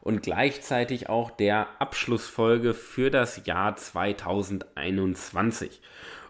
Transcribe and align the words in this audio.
und 0.00 0.22
gleichzeitig 0.22 1.08
auch 1.08 1.30
der 1.30 1.68
Abschlussfolge 1.78 2.74
für 2.74 3.10
das 3.10 3.46
Jahr 3.46 3.76
2021. 3.76 5.80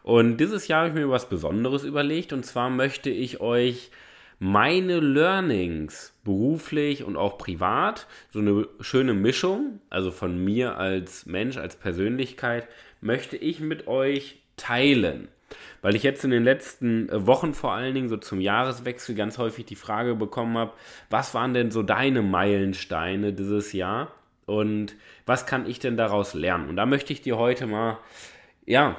Und 0.03 0.39
dieses 0.39 0.69
Jahr 0.69 0.81
habe 0.81 0.91
ich 0.91 0.95
mir 0.95 1.11
was 1.11 1.29
Besonderes 1.29 1.85
überlegt 1.85 2.33
und 2.33 2.45
zwar 2.45 2.71
möchte 2.71 3.11
ich 3.11 3.41
euch 3.41 3.91
meine 4.39 5.01
Learnings 5.01 6.15
beruflich 6.25 7.05
und 7.05 7.17
auch 7.17 7.37
privat, 7.37 8.07
so 8.31 8.39
eine 8.39 8.67
schöne 8.81 9.13
Mischung, 9.13 9.81
also 9.91 10.11
von 10.11 10.43
mir 10.43 10.79
als 10.79 11.27
Mensch, 11.27 11.59
als 11.59 11.77
Persönlichkeit, 11.77 12.67
möchte 13.03 13.37
ich 13.37 13.61
mit 13.61 13.87
euch 13.87 14.41
teilen. 14.57 15.29
Weil 15.83 15.97
ich 15.97 16.03
jetzt 16.03 16.25
in 16.25 16.31
den 16.31 16.45
letzten 16.45 17.09
äh, 17.09 17.27
Wochen 17.27 17.55
vor 17.55 17.73
allen 17.73 17.95
Dingen 17.95 18.09
so 18.09 18.17
zum 18.17 18.41
Jahreswechsel 18.41 19.15
ganz 19.15 19.39
häufig 19.39 19.65
die 19.65 19.77
Frage 19.77 20.15
bekommen 20.15 20.57
habe, 20.59 20.73
was 21.09 21.35
waren 21.35 21.55
denn 21.55 21.71
so 21.71 21.83
deine 21.83 22.23
Meilensteine 22.23 23.33
dieses 23.33 23.73
Jahr 23.73 24.13
und 24.47 24.95
was 25.27 25.47
kann 25.47 25.69
ich 25.69 25.79
denn 25.79 25.97
daraus 25.97 26.35
lernen? 26.35 26.69
Und 26.69 26.77
da 26.77 26.87
möchte 26.87 27.13
ich 27.13 27.23
dir 27.23 27.39
heute 27.39 27.67
mal, 27.67 27.99
ja, 28.67 28.97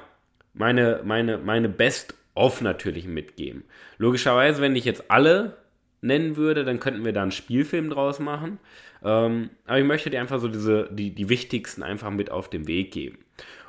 meine, 0.54 1.02
meine, 1.04 1.38
meine 1.38 1.70
Best-of 1.70 2.62
natürlich 2.62 3.06
mitgeben. 3.06 3.64
Logischerweise, 3.98 4.62
wenn 4.62 4.76
ich 4.76 4.86
jetzt 4.86 5.10
alle 5.12 5.58
nennen 6.02 6.36
würde, 6.36 6.66
dann 6.66 6.80
könnten 6.80 7.06
wir 7.06 7.14
da 7.14 7.22
einen 7.22 7.32
Spielfilm 7.32 7.90
draus 7.90 8.20
machen. 8.20 8.60
Ähm, 9.04 9.50
aber 9.66 9.80
ich 9.80 9.86
möchte 9.86 10.10
dir 10.10 10.20
einfach 10.20 10.40
so 10.40 10.48
diese, 10.48 10.90
die, 10.92 11.14
die 11.14 11.30
wichtigsten 11.30 11.84
einfach 11.84 12.10
mit 12.10 12.32
auf 12.32 12.50
den 12.50 12.68
Weg 12.68 12.92
geben. 12.92 13.20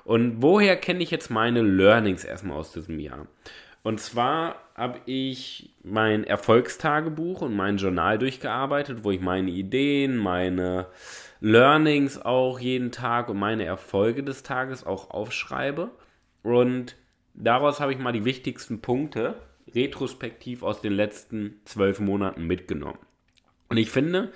Und 0.04 0.42
woher 0.42 0.76
kenne 0.76 1.02
ich 1.02 1.10
jetzt 1.10 1.30
meine 1.30 1.62
Learnings 1.62 2.24
erstmal 2.24 2.58
aus 2.58 2.72
diesem 2.72 2.98
Jahr? 2.98 3.26
Und 3.82 4.00
zwar 4.00 4.56
habe 4.74 5.00
ich 5.06 5.74
mein 5.82 6.24
Erfolgstagebuch 6.24 7.42
und 7.42 7.54
mein 7.54 7.76
Journal 7.76 8.18
durchgearbeitet, 8.18 9.02
wo 9.02 9.10
ich 9.10 9.20
meine 9.20 9.50
Ideen, 9.50 10.16
meine 10.16 10.86
Learnings 11.40 12.20
auch 12.20 12.60
jeden 12.60 12.92
Tag 12.92 13.28
und 13.28 13.38
meine 13.38 13.64
Erfolge 13.64 14.22
des 14.22 14.44
Tages 14.44 14.86
auch 14.86 15.10
aufschreibe. 15.10 15.90
Und 16.42 16.96
daraus 17.34 17.80
habe 17.80 17.92
ich 17.92 17.98
mal 17.98 18.12
die 18.12 18.24
wichtigsten 18.24 18.80
Punkte 18.80 19.34
retrospektiv 19.74 20.62
aus 20.62 20.80
den 20.80 20.92
letzten 20.92 21.60
zwölf 21.64 21.98
Monaten 21.98 22.46
mitgenommen. 22.46 22.98
Und 23.68 23.78
ich 23.78 23.90
finde, 23.90 24.32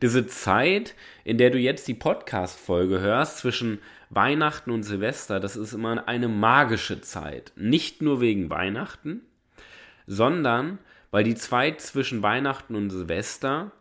diese 0.00 0.26
Zeit, 0.26 0.94
in 1.22 1.38
der 1.38 1.50
du 1.50 1.58
jetzt 1.58 1.86
die 1.88 1.94
Podcast-Folge 1.94 3.00
hörst, 3.00 3.38
zwischen 3.38 3.80
Weihnachten 4.10 4.70
und 4.70 4.82
Silvester, 4.82 5.40
das 5.40 5.56
ist 5.56 5.72
immer 5.72 6.08
eine 6.08 6.28
magische 6.28 7.00
Zeit. 7.00 7.52
Nicht 7.56 8.02
nur 8.02 8.20
wegen 8.20 8.50
Weihnachten, 8.50 9.22
sondern 10.06 10.78
weil 11.10 11.24
die 11.24 11.34
Zeit 11.34 11.80
zwischen 11.80 12.22
Weihnachten 12.22 12.74
und 12.74 12.90
Silvester 12.90 13.72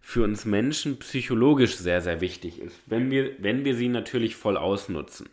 für 0.00 0.22
uns 0.22 0.44
Menschen 0.44 0.98
psychologisch 0.98 1.76
sehr, 1.76 2.00
sehr 2.00 2.20
wichtig 2.20 2.60
ist, 2.60 2.78
wenn 2.86 3.10
wir, 3.10 3.32
wenn 3.38 3.64
wir 3.64 3.74
sie 3.74 3.88
natürlich 3.88 4.36
voll 4.36 4.56
ausnutzen. 4.56 5.28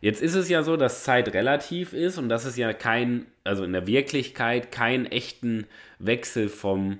Jetzt 0.00 0.20
ist 0.20 0.34
es 0.34 0.48
ja 0.48 0.62
so, 0.64 0.76
dass 0.76 1.04
Zeit 1.04 1.32
relativ 1.32 1.92
ist 1.92 2.18
und 2.18 2.28
dass 2.28 2.44
es 2.44 2.56
ja 2.56 2.72
kein, 2.72 3.26
also 3.44 3.64
in 3.64 3.72
der 3.72 3.86
Wirklichkeit 3.86 4.72
keinen 4.72 5.06
echten 5.06 5.66
Wechsel 6.00 6.48
vom 6.48 6.98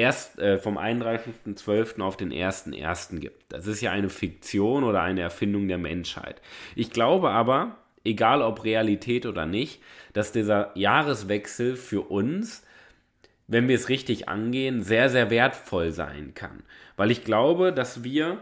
erst 0.00 0.38
äh, 0.38 0.58
vom 0.58 0.78
31.12. 0.78 2.00
auf 2.00 2.16
den 2.16 2.32
1.1. 2.32 3.18
gibt. 3.18 3.52
Das 3.52 3.66
ist 3.66 3.80
ja 3.80 3.92
eine 3.92 4.08
Fiktion 4.08 4.84
oder 4.84 5.02
eine 5.02 5.20
Erfindung 5.20 5.68
der 5.68 5.78
Menschheit. 5.78 6.40
Ich 6.74 6.90
glaube 6.90 7.30
aber, 7.30 7.76
egal 8.04 8.42
ob 8.42 8.64
Realität 8.64 9.26
oder 9.26 9.46
nicht, 9.46 9.80
dass 10.12 10.32
dieser 10.32 10.70
Jahreswechsel 10.74 11.76
für 11.76 12.02
uns, 12.02 12.64
wenn 13.46 13.68
wir 13.68 13.76
es 13.76 13.88
richtig 13.88 14.28
angehen, 14.28 14.82
sehr, 14.82 15.10
sehr 15.10 15.30
wertvoll 15.30 15.92
sein 15.92 16.34
kann. 16.34 16.62
Weil 16.96 17.10
ich 17.10 17.24
glaube, 17.24 17.72
dass 17.72 18.02
wir 18.02 18.38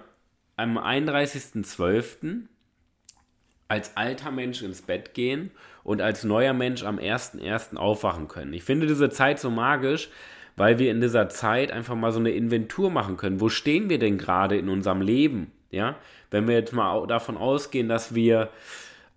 am 0.56 0.78
31.12. 0.78 2.42
als 3.68 3.96
alter 3.96 4.30
Mensch 4.30 4.62
ins 4.62 4.82
Bett 4.82 5.14
gehen 5.14 5.50
und 5.82 6.00
als 6.00 6.24
neuer 6.24 6.52
Mensch 6.52 6.84
am 6.84 6.98
1.1. 6.98 7.76
aufwachen 7.76 8.28
können. 8.28 8.52
Ich 8.52 8.64
finde 8.64 8.86
diese 8.86 9.10
Zeit 9.10 9.40
so 9.40 9.50
magisch, 9.50 10.08
weil 10.58 10.78
wir 10.78 10.90
in 10.90 11.00
dieser 11.00 11.28
Zeit 11.28 11.70
einfach 11.72 11.94
mal 11.94 12.12
so 12.12 12.18
eine 12.18 12.30
Inventur 12.30 12.90
machen 12.90 13.16
können. 13.16 13.40
Wo 13.40 13.48
stehen 13.48 13.88
wir 13.88 13.98
denn 13.98 14.18
gerade 14.18 14.56
in 14.58 14.68
unserem 14.68 15.00
Leben? 15.00 15.52
Ja, 15.70 15.96
wenn 16.30 16.48
wir 16.48 16.54
jetzt 16.54 16.72
mal 16.72 17.06
davon 17.06 17.36
ausgehen, 17.36 17.88
dass 17.88 18.14
wir 18.14 18.50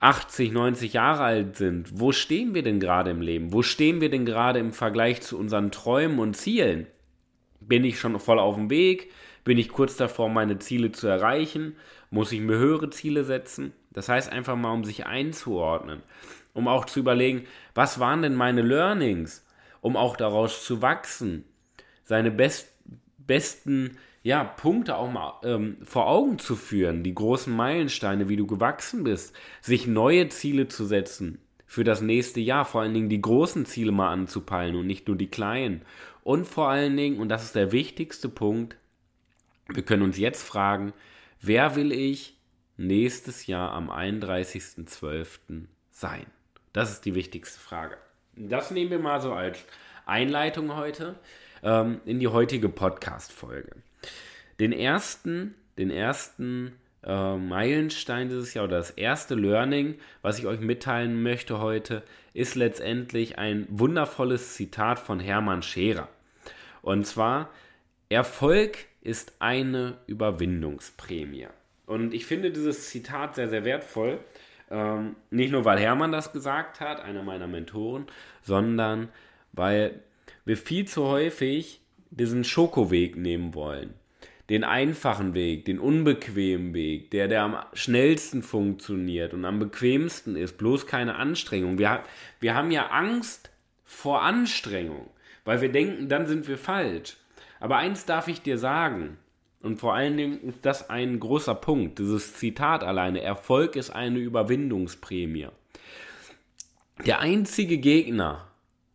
80, 0.02 0.52
90 0.52 0.94
Jahre 0.94 1.24
alt 1.24 1.56
sind, 1.56 2.00
wo 2.00 2.12
stehen 2.12 2.53
wir 2.53 2.63
denn 2.63 2.79
gerade 2.79 3.12
im 3.12 3.22
Leben? 3.22 3.53
Wo 3.53 3.62
stehen 3.62 4.02
wir 4.02 4.09
denn 4.09 4.25
gerade 4.25 4.59
im 4.59 4.72
Vergleich 4.72 5.22
zu 5.22 5.38
unseren 5.38 5.72
Träumen 5.72 6.19
und 6.19 6.35
Zielen? 6.35 6.88
Bin 7.59 7.85
ich 7.85 8.00
schon 8.00 8.19
voll 8.19 8.40
auf 8.40 8.56
dem 8.56 8.69
Weg? 8.69 9.12
Bin 9.44 9.58
ich 9.58 9.69
kurz 9.69 9.97
davor, 9.97 10.29
meine 10.29 10.59
Ziele 10.59 10.91
zu 10.91 11.08
erreichen? 11.08 11.75
Muss 12.09 12.31
ich 12.31 12.41
mir 12.41 12.58
höhere 12.58 12.90
Ziele 12.90 13.23
setzen? 13.23 13.73
Das 13.91 14.09
heißt 14.09 14.31
einfach 14.31 14.56
mal, 14.56 14.72
um 14.72 14.84
sich 14.84 15.06
einzuordnen, 15.06 16.02
um 16.53 16.68
auch 16.68 16.85
zu 16.85 17.00
überlegen, 17.00 17.46
was 17.73 18.00
waren 18.00 18.22
denn 18.22 18.35
meine 18.35 18.62
Learnings? 18.62 19.46
Um 19.81 19.97
auch 19.97 20.16
daraus 20.16 20.64
zu 20.64 20.81
wachsen, 20.81 21.44
seine 22.03 22.31
best, 22.31 22.74
besten 23.18 23.97
ja, 24.24 24.44
Punkte 24.44 24.97
auch 24.97 25.12
mal 25.12 25.40
ähm, 25.44 25.78
vor 25.84 26.08
Augen 26.08 26.38
zu 26.38 26.56
führen, 26.56 27.03
die 27.03 27.16
großen 27.16 27.53
Meilensteine, 27.53 28.30
wie 28.30 28.36
du 28.36 28.46
gewachsen 28.46 29.03
bist, 29.03 29.36
sich 29.62 29.88
neue 29.88 30.30
Ziele 30.30 30.68
zu 30.68 30.86
setzen 30.86 31.40
für 31.66 31.84
das 31.84 32.02
nächste 32.02 32.40
Jahr, 32.40 32.66
vor 32.66 32.81
allen 32.81 32.94
Dingen 32.94 33.09
die 33.09 33.22
großen 33.22 33.66
Ziele 33.66 33.91
mal 33.91 34.12
anzupeilen 34.12 34.75
und 34.75 34.86
nicht 34.86 35.08
nur 35.08 35.18
die 35.18 35.30
kleinen. 35.30 35.81
Und 36.24 36.46
vor 36.46 36.70
allen 36.70 36.96
Dingen, 36.96 37.20
und 37.20 37.30
das 37.30 37.44
ist 37.44 37.56
der 37.56 37.72
wichtigste 37.72 38.30
Punkt, 38.30 38.75
wir 39.70 39.84
können 39.84 40.03
uns 40.03 40.18
jetzt 40.18 40.44
fragen, 40.44 40.94
wer 41.40 41.75
will 41.75 41.91
ich 41.91 42.38
nächstes 42.78 43.47
Jahr 43.47 43.72
am 43.72 43.90
31.12. 43.90 45.66
sein? 45.90 46.25
Das 46.74 46.91
ist 46.91 47.06
die 47.06 47.16
wichtigste 47.16 47.59
Frage. 47.59 47.97
Das 48.36 48.72
nehmen 48.72 48.92
wir 48.92 49.00
mal 49.00 49.22
so 49.22 49.34
als 49.34 49.59
Einleitung 50.06 50.75
heute 50.75 51.16
ähm, 51.64 52.00
in 52.06 52.19
die 52.19 52.28
heutige 52.28 52.69
Podcast-Folge. 52.69 53.72
Den 54.59 54.72
ersten, 54.72 55.56
den 55.78 55.90
ersten 55.90 56.74
äh, 57.03 57.36
Meilenstein 57.36 58.30
dieses 58.30 58.53
Jahr 58.53 58.66
oder 58.66 58.78
das 58.78 58.91
erste 58.91 59.36
Learning, 59.36 59.96
was 60.22 60.40
ich 60.40 60.46
euch 60.46 60.59
mitteilen 60.59 61.22
möchte 61.22 61.59
heute, 61.59 62.03
ist 62.34 62.56
letztendlich 62.56 63.38
ein 63.38 63.68
wundervolles 63.70 64.53
Zitat 64.53 65.00
von 65.00 65.20
Hermann 65.20 65.62
Scherer. 65.62 66.08
Und 66.81 67.06
zwar, 67.06 67.50
Erfolg 68.09 68.78
ist 69.02 69.34
eine 69.40 69.97
Überwindungsprämie. 70.08 71.47
Und 71.86 72.14
ich 72.14 72.25
finde 72.25 72.52
dieses 72.52 72.90
Zitat 72.90 73.36
sehr, 73.36 73.50
sehr 73.50 73.66
wertvoll, 73.66 74.20
ähm, 74.72 75.16
nicht 75.30 75.52
nur, 75.52 75.66
weil 75.66 75.80
Hermann 75.80 76.12
das 76.12 76.32
gesagt 76.32 76.80
hat, 76.80 77.04
einer 77.04 77.24
meiner 77.24 77.48
Mentoren, 77.48 78.08
sondern 78.42 79.09
weil 79.52 80.00
wir 80.46 80.58
viel 80.58 80.88
zu 80.88 81.06
häufig 81.06 81.82
diesen 82.09 82.44
Schokoweg 82.44 83.16
nehmen 83.16 83.54
wollen. 83.54 83.94
Den 84.50 84.64
einfachen 84.64 85.34
Weg, 85.34 85.66
den 85.66 85.80
unbequemen 85.80 86.74
Weg, 86.74 87.12
der, 87.12 87.28
der 87.28 87.44
am 87.44 87.58
schnellsten 87.73 88.44
funktioniert 88.44 89.34
und 89.34 89.46
am 89.46 89.59
bequemsten 89.59 90.35
ist, 90.35 90.58
bloß 90.58 90.88
keine 90.88 91.16
Anstrengung. 91.16 91.78
Wir, 91.78 92.03
wir 92.40 92.56
haben 92.56 92.72
ja 92.72 92.88
Angst 92.88 93.50
vor 93.85 94.23
Anstrengung, 94.23 95.09
weil 95.46 95.62
wir 95.62 95.72
denken, 95.72 96.09
dann 96.09 96.28
sind 96.28 96.47
wir 96.47 96.58
falsch. 96.58 97.18
Aber 97.59 97.78
eins 97.78 98.06
darf 98.06 98.28
ich 98.28 98.41
dir 98.41 98.58
sagen, 98.58 99.18
und 99.61 99.79
vor 99.79 99.93
allen 99.93 100.17
Dingen 100.17 100.41
ist 100.41 100.59
das 100.63 100.90
ein 100.90 101.19
großer 101.19 101.55
Punkt, 101.55 101.99
dieses 101.99 102.34
Zitat 102.34 102.84
alleine. 102.84 103.22
Erfolg 103.22 103.75
ist 103.75 103.91
eine 103.91 104.19
Überwindungsprämie. 104.19 105.47
Der 107.05 107.19
einzige 107.19 107.78
Gegner, 107.78 108.47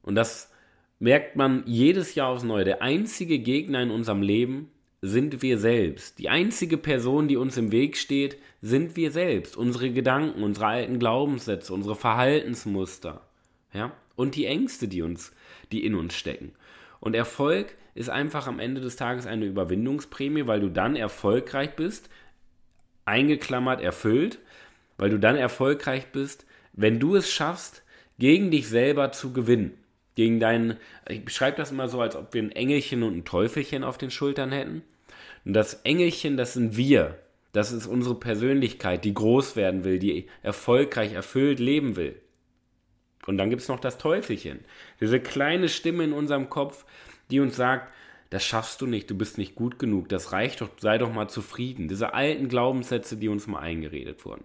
und 0.02 0.14
das 0.14 0.50
merkt 0.98 1.36
man 1.36 1.62
jedes 1.66 2.14
Jahr 2.14 2.28
aufs 2.28 2.44
Neue, 2.44 2.64
der 2.64 2.82
einzige 2.82 3.38
Gegner 3.38 3.82
in 3.82 3.90
unserem 3.90 4.22
Leben 4.22 4.70
sind 5.02 5.42
wir 5.42 5.58
selbst. 5.58 6.18
Die 6.18 6.28
einzige 6.28 6.78
Person, 6.78 7.28
die 7.28 7.36
uns 7.36 7.56
im 7.56 7.70
Weg 7.70 7.96
steht, 7.96 8.38
sind 8.62 8.96
wir 8.96 9.10
selbst. 9.10 9.56
Unsere 9.56 9.90
Gedanken, 9.90 10.42
unsere 10.42 10.66
alten 10.66 10.98
Glaubenssätze, 10.98 11.72
unsere 11.72 11.94
Verhaltensmuster. 11.94 13.20
Ja? 13.72 13.92
Und 14.16 14.34
die 14.34 14.46
Ängste, 14.46 14.88
die 14.88 15.02
uns, 15.02 15.32
die 15.70 15.84
in 15.84 15.94
uns 15.94 16.14
stecken. 16.14 16.52
Und 16.98 17.14
Erfolg 17.14 17.76
ist 17.96 18.10
einfach 18.10 18.46
am 18.46 18.60
Ende 18.60 18.80
des 18.80 18.96
Tages 18.96 19.26
eine 19.26 19.46
Überwindungsprämie, 19.46 20.46
weil 20.46 20.60
du 20.60 20.68
dann 20.68 20.96
erfolgreich 20.96 21.74
bist, 21.76 22.10
eingeklammert, 23.06 23.80
erfüllt, 23.80 24.38
weil 24.98 25.10
du 25.10 25.18
dann 25.18 25.36
erfolgreich 25.36 26.06
bist, 26.12 26.46
wenn 26.74 27.00
du 27.00 27.16
es 27.16 27.30
schaffst, 27.30 27.82
gegen 28.18 28.50
dich 28.50 28.68
selber 28.68 29.12
zu 29.12 29.32
gewinnen. 29.32 29.78
Gegen 30.14 30.40
deinen, 30.40 30.76
ich 31.08 31.24
beschreibe 31.24 31.56
das 31.56 31.72
immer 31.72 31.88
so, 31.88 32.00
als 32.00 32.16
ob 32.16 32.32
wir 32.34 32.42
ein 32.42 32.52
Engelchen 32.52 33.02
und 33.02 33.16
ein 33.16 33.24
Teufelchen 33.24 33.82
auf 33.82 33.98
den 33.98 34.10
Schultern 34.10 34.52
hätten. 34.52 34.82
Und 35.44 35.54
das 35.54 35.74
Engelchen, 35.84 36.36
das 36.36 36.54
sind 36.54 36.76
wir. 36.76 37.18
Das 37.52 37.72
ist 37.72 37.86
unsere 37.86 38.14
Persönlichkeit, 38.14 39.04
die 39.04 39.14
groß 39.14 39.56
werden 39.56 39.84
will, 39.84 39.98
die 39.98 40.26
erfolgreich, 40.42 41.12
erfüllt 41.12 41.60
leben 41.60 41.96
will. 41.96 42.20
Und 43.26 43.38
dann 43.38 43.48
gibt 43.50 43.62
es 43.62 43.68
noch 43.68 43.80
das 43.80 43.98
Teufelchen. 43.98 44.60
Diese 45.00 45.20
kleine 45.20 45.68
Stimme 45.68 46.04
in 46.04 46.12
unserem 46.12 46.50
Kopf, 46.50 46.84
die 47.30 47.40
uns 47.40 47.56
sagt, 47.56 47.92
das 48.30 48.44
schaffst 48.44 48.80
du 48.80 48.86
nicht, 48.86 49.08
du 49.10 49.16
bist 49.16 49.38
nicht 49.38 49.54
gut 49.54 49.78
genug, 49.78 50.08
das 50.08 50.32
reicht 50.32 50.60
doch, 50.60 50.70
sei 50.78 50.98
doch 50.98 51.12
mal 51.12 51.28
zufrieden. 51.28 51.88
Diese 51.88 52.14
alten 52.14 52.48
Glaubenssätze, 52.48 53.16
die 53.16 53.28
uns 53.28 53.46
mal 53.46 53.60
eingeredet 53.60 54.24
wurden. 54.24 54.44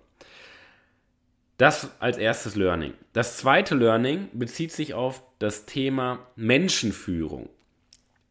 Das 1.57 1.91
als 1.99 2.17
erstes 2.17 2.55
Learning. 2.55 2.93
Das 3.13 3.37
zweite 3.37 3.75
Learning 3.75 4.29
bezieht 4.33 4.71
sich 4.71 4.93
auf 4.93 5.23
das 5.39 5.65
Thema 5.65 6.19
Menschenführung. 6.35 7.49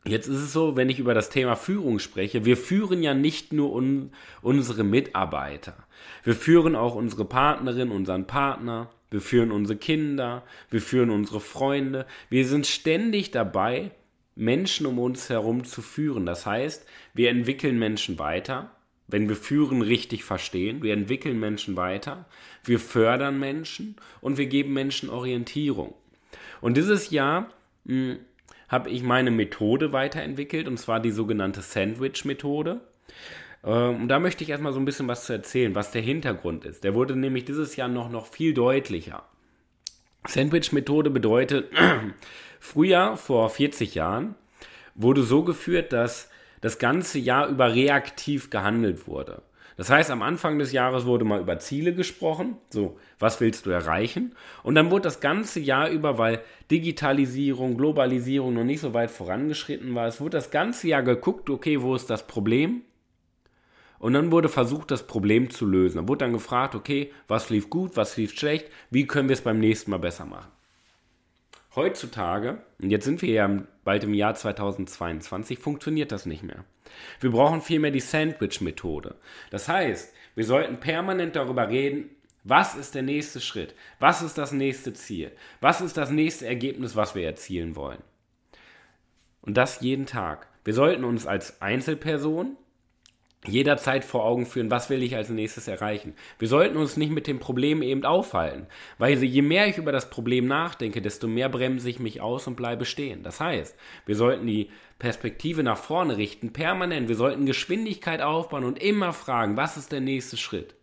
Jetzt 0.05 0.29
ist 0.29 0.39
es 0.39 0.53
so, 0.53 0.77
wenn 0.77 0.89
ich 0.89 0.99
über 0.99 1.15
das 1.15 1.29
Thema 1.29 1.57
Führung 1.57 1.99
spreche, 1.99 2.45
wir 2.45 2.57
führen 2.57 3.03
ja 3.03 3.13
nicht 3.13 3.53
nur 3.53 3.73
un 3.73 4.13
unsere 4.41 4.83
Mitarbeiter. 4.83 5.77
Wir 6.25 6.35
führen 6.35 6.75
auch 6.75 6.95
unsere 6.95 7.25
Partnerin, 7.25 7.91
unseren 7.91 8.27
Partner, 8.27 8.91
wir 9.11 9.21
führen 9.21 9.53
unsere 9.53 9.79
Kinder, 9.79 10.43
wir 10.71 10.81
führen 10.81 11.11
unsere 11.11 11.41
Freunde. 11.41 12.07
Wir 12.31 12.47
sind 12.47 12.67
ständig 12.67 13.31
dabei, 13.31 13.91
Menschen 14.41 14.87
um 14.87 14.99
uns 14.99 15.29
herum 15.29 15.65
zu 15.65 15.83
führen. 15.83 16.25
Das 16.27 16.47
heißt, 16.47 16.87
wir 17.15 17.29
entwickeln 17.31 17.79
Menschen 17.79 18.19
weiter, 18.19 18.71
wenn 19.07 19.29
wir 19.29 19.37
führen 19.37 19.83
richtig 19.83 20.25
verstehen. 20.25 20.83
Wir 20.83 20.95
entwickeln 20.95 21.39
Menschen 21.39 21.77
weiter, 21.77 22.25
wir 22.65 22.79
fördern 22.79 23.39
Menschen 23.39 23.97
und 24.21 24.39
wir 24.39 24.47
geben 24.47 24.73
Menschen 24.73 25.11
Orientierung. 25.11 25.95
Und 26.61 26.77
dieses 26.77 27.11
Jahr 27.11 27.51
hm, 27.87 28.19
habe 28.69 28.89
ich 28.89 29.03
meine 29.03 29.31
Methode 29.31 29.93
weiterentwickelt, 29.93 30.69
und 30.69 30.79
zwar 30.79 31.01
die 31.01 31.11
sogenannte 31.11 31.61
Sandwich-Methode. 31.61 32.81
Ähm, 33.63 34.03
und 34.03 34.09
da 34.09 34.21
möchte 34.21 34.43
ich 34.43 34.51
erstmal 34.51 34.73
so 34.73 34.81
ein 34.81 34.85
bisschen 34.87 35.09
was 35.09 35.27
zu 35.27 35.35
erzählen, 35.35 35.75
was 35.75 35.91
der 35.91 36.03
Hintergrund 36.03 36.65
ist. 36.65 36.85
Der 36.85 36.95
wurde 36.95 37.15
nämlich 37.15 37.45
dieses 37.45 37.77
Jahr 37.77 37.89
noch, 37.89 38.11
noch 38.11 38.27
viel 38.27 38.55
deutlicher. 38.55 39.25
Sandwich-Methode 40.27 41.11
bedeutet, 41.11 41.73
früher, 42.61 43.17
vor 43.17 43.51
40 43.51 43.97
Jahren, 43.97 44.37
wurde 44.95 45.23
so 45.25 45.43
geführt, 45.43 45.93
dass 45.93 46.31
das 46.61 46.79
ganze 46.79 47.19
Jahr 47.19 47.49
über 47.49 47.75
reaktiv 47.75 48.51
gehandelt 48.51 49.09
wurde. 49.09 49.43
Das 49.77 49.89
heißt, 49.89 50.11
am 50.11 50.21
Anfang 50.21 50.59
des 50.59 50.73
Jahres 50.73 51.07
wurde 51.07 51.25
mal 51.25 51.41
über 51.41 51.59
Ziele 51.59 51.95
gesprochen, 51.95 52.59
so, 52.69 52.99
was 53.19 53.41
willst 53.41 53.65
du 53.65 53.71
erreichen? 53.71 54.35
Und 54.63 54.75
dann 54.75 54.91
wurde 54.91 55.05
das 55.05 55.21
ganze 55.21 55.59
Jahr 55.59 55.89
über, 55.89 56.19
weil 56.19 56.43
Digitalisierung, 56.71 57.79
Globalisierung 57.79 58.53
noch 58.53 58.65
nicht 58.65 58.81
so 58.81 58.93
weit 58.93 59.11
vorangeschritten 59.11 59.95
war, 59.95 60.07
es 60.07 60.21
wurde 60.21 60.37
das 60.37 60.51
ganze 60.51 60.89
Jahr 60.89 61.03
geguckt, 61.03 61.49
okay, 61.49 61.81
wo 61.81 61.95
ist 61.95 62.11
das 62.11 62.27
Problem? 62.27 62.83
Und 63.99 64.13
dann 64.13 64.33
wurde 64.33 64.51
versucht, 64.51 64.91
das 64.91 65.07
Problem 65.07 65.49
zu 65.49 65.65
lösen. 65.65 65.97
Da 65.97 66.09
wurde 66.09 66.27
dann 66.27 66.35
gefragt, 66.35 66.75
okay, 66.75 67.11
was 67.27 67.49
lief 67.49 67.71
gut, 67.71 67.97
was 67.97 68.19
lief 68.19 68.39
schlecht, 68.39 68.67
wie 68.91 69.07
können 69.07 69.31
wir 69.31 69.35
es 69.35 69.41
beim 69.41 69.61
nächsten 69.61 69.91
Mal 69.91 69.99
besser 69.99 70.27
machen? 70.27 70.49
Heutzutage, 71.77 72.59
und 72.83 72.91
jetzt 72.91 73.05
sind 73.05 73.23
wir 73.23 73.33
ja 73.33 73.63
bald 73.85 74.03
im 74.03 74.15
Jahr 74.15 74.35
2022, 74.35 75.59
funktioniert 75.59 76.11
das 76.11 76.27
nicht 76.27 76.43
mehr. 76.43 76.65
Wir 77.21 77.31
brauchen 77.31 77.63
vielmehr 77.63 77.93
die 77.93 78.01
Sandwich-Methode. 78.01 79.15
Das 79.51 79.69
heißt, 79.69 80.13
wir 80.35 80.45
sollten 80.45 80.81
permanent 80.81 81.37
darüber 81.37 81.69
reden, 81.69 82.11
was 82.43 82.75
ist 82.75 82.95
der 82.95 83.03
nächste 83.03 83.41
Schritt? 83.41 83.75
Was 83.99 84.23
ist 84.23 84.39
das 84.39 84.51
nächste 84.51 84.95
Ziel? 84.95 85.31
Was 85.61 85.81
ist 85.81 85.97
das 85.97 86.11
nächste 86.11 86.47
Ergebnis, 86.47 86.97
was 86.97 87.15
wir 87.15 87.25
erzielen 87.25 87.77
wollen? 87.77 88.03
Und 89.43 89.57
das 89.57 89.81
jeden 89.81 90.07
Tag. 90.07 90.49
Wir 90.65 90.75
sollten 90.75 91.05
uns 91.05 91.27
als 91.27 91.63
Einzelperson 91.63 92.57
jederzeit 93.47 94.05
vor 94.05 94.25
Augen 94.25 94.45
führen, 94.45 94.71
was 94.71 94.91
will 94.91 95.03
ich 95.03 95.17
als 95.17 95.31
nächstes 95.31 95.67
erreichen. 95.67 96.15
Wir 96.39 96.49
sollten 96.49 96.77
uns 96.77 96.97
nicht 96.97 97.11
mit 97.11 97.27
dem 97.27 97.39
Problem 97.39 97.81
eben 97.83 98.05
aufhalten, 98.05 98.67
weil 98.99 99.23
je 99.23 99.43
mehr 99.43 99.67
ich 99.67 99.79
über 99.79 99.93
das 99.93 100.11
Problem 100.11 100.47
nachdenke, 100.47 101.01
desto 101.01 101.27
mehr 101.27 101.49
bremse 101.49 101.89
ich 101.89 102.01
mich 102.01 102.21
aus 102.21 102.47
und 102.47 102.57
bleibe 102.57 102.85
stehen. 102.85 103.23
Das 103.23 103.41
heißt, 103.41 103.77
wir 104.05 104.17
sollten 104.17 104.47
die 104.47 104.71
Perspektive 104.99 105.63
nach 105.63 105.79
vorne 105.79 106.19
richten, 106.19 106.53
permanent. 106.53 107.09
Wir 107.09 107.17
sollten 107.17 107.47
Geschwindigkeit 107.47 108.21
aufbauen 108.21 108.65
und 108.65 108.83
immer 108.83 109.15
fragen, 109.15 109.57
was 109.57 109.79
ist 109.79 109.93
der 109.93 110.01
nächste 110.01 110.37
Schritt? 110.37 110.75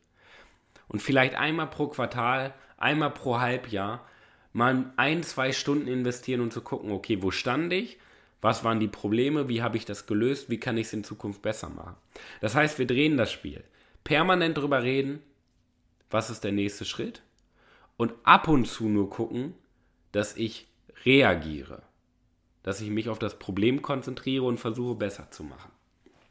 Und 0.87 1.01
vielleicht 1.01 1.35
einmal 1.35 1.67
pro 1.67 1.87
Quartal, 1.87 2.55
einmal 2.77 3.11
pro 3.11 3.39
Halbjahr 3.39 4.07
mal 4.53 4.91
ein, 4.97 5.21
zwei 5.21 5.51
Stunden 5.51 5.87
investieren 5.87 6.41
und 6.41 6.51
zu 6.51 6.61
gucken, 6.61 6.91
okay, 6.91 7.21
wo 7.21 7.29
stand 7.29 7.71
ich? 7.71 7.99
Was 8.41 8.63
waren 8.63 8.79
die 8.79 8.87
Probleme? 8.87 9.49
Wie 9.49 9.61
habe 9.61 9.77
ich 9.77 9.85
das 9.85 10.05
gelöst? 10.05 10.49
Wie 10.49 10.59
kann 10.59 10.77
ich 10.77 10.87
es 10.87 10.93
in 10.93 11.03
Zukunft 11.03 11.41
besser 11.41 11.69
machen? 11.69 11.95
Das 12.39 12.55
heißt, 12.55 12.77
wir 12.79 12.87
drehen 12.87 13.17
das 13.17 13.31
Spiel. 13.31 13.63
Permanent 14.03 14.57
drüber 14.57 14.83
reden, 14.83 15.21
was 16.09 16.29
ist 16.29 16.43
der 16.43 16.51
nächste 16.51 16.85
Schritt? 16.85 17.23
Und 17.97 18.13
ab 18.23 18.47
und 18.47 18.65
zu 18.65 18.87
nur 18.87 19.09
gucken, 19.09 19.55
dass 20.11 20.37
ich 20.37 20.67
reagiere. 21.03 21.81
Dass 22.63 22.81
ich 22.81 22.89
mich 22.89 23.09
auf 23.09 23.19
das 23.19 23.39
Problem 23.39 23.81
konzentriere 23.81 24.45
und 24.45 24.59
versuche 24.59 24.95
besser 24.95 25.31
zu 25.31 25.43
machen. 25.43 25.71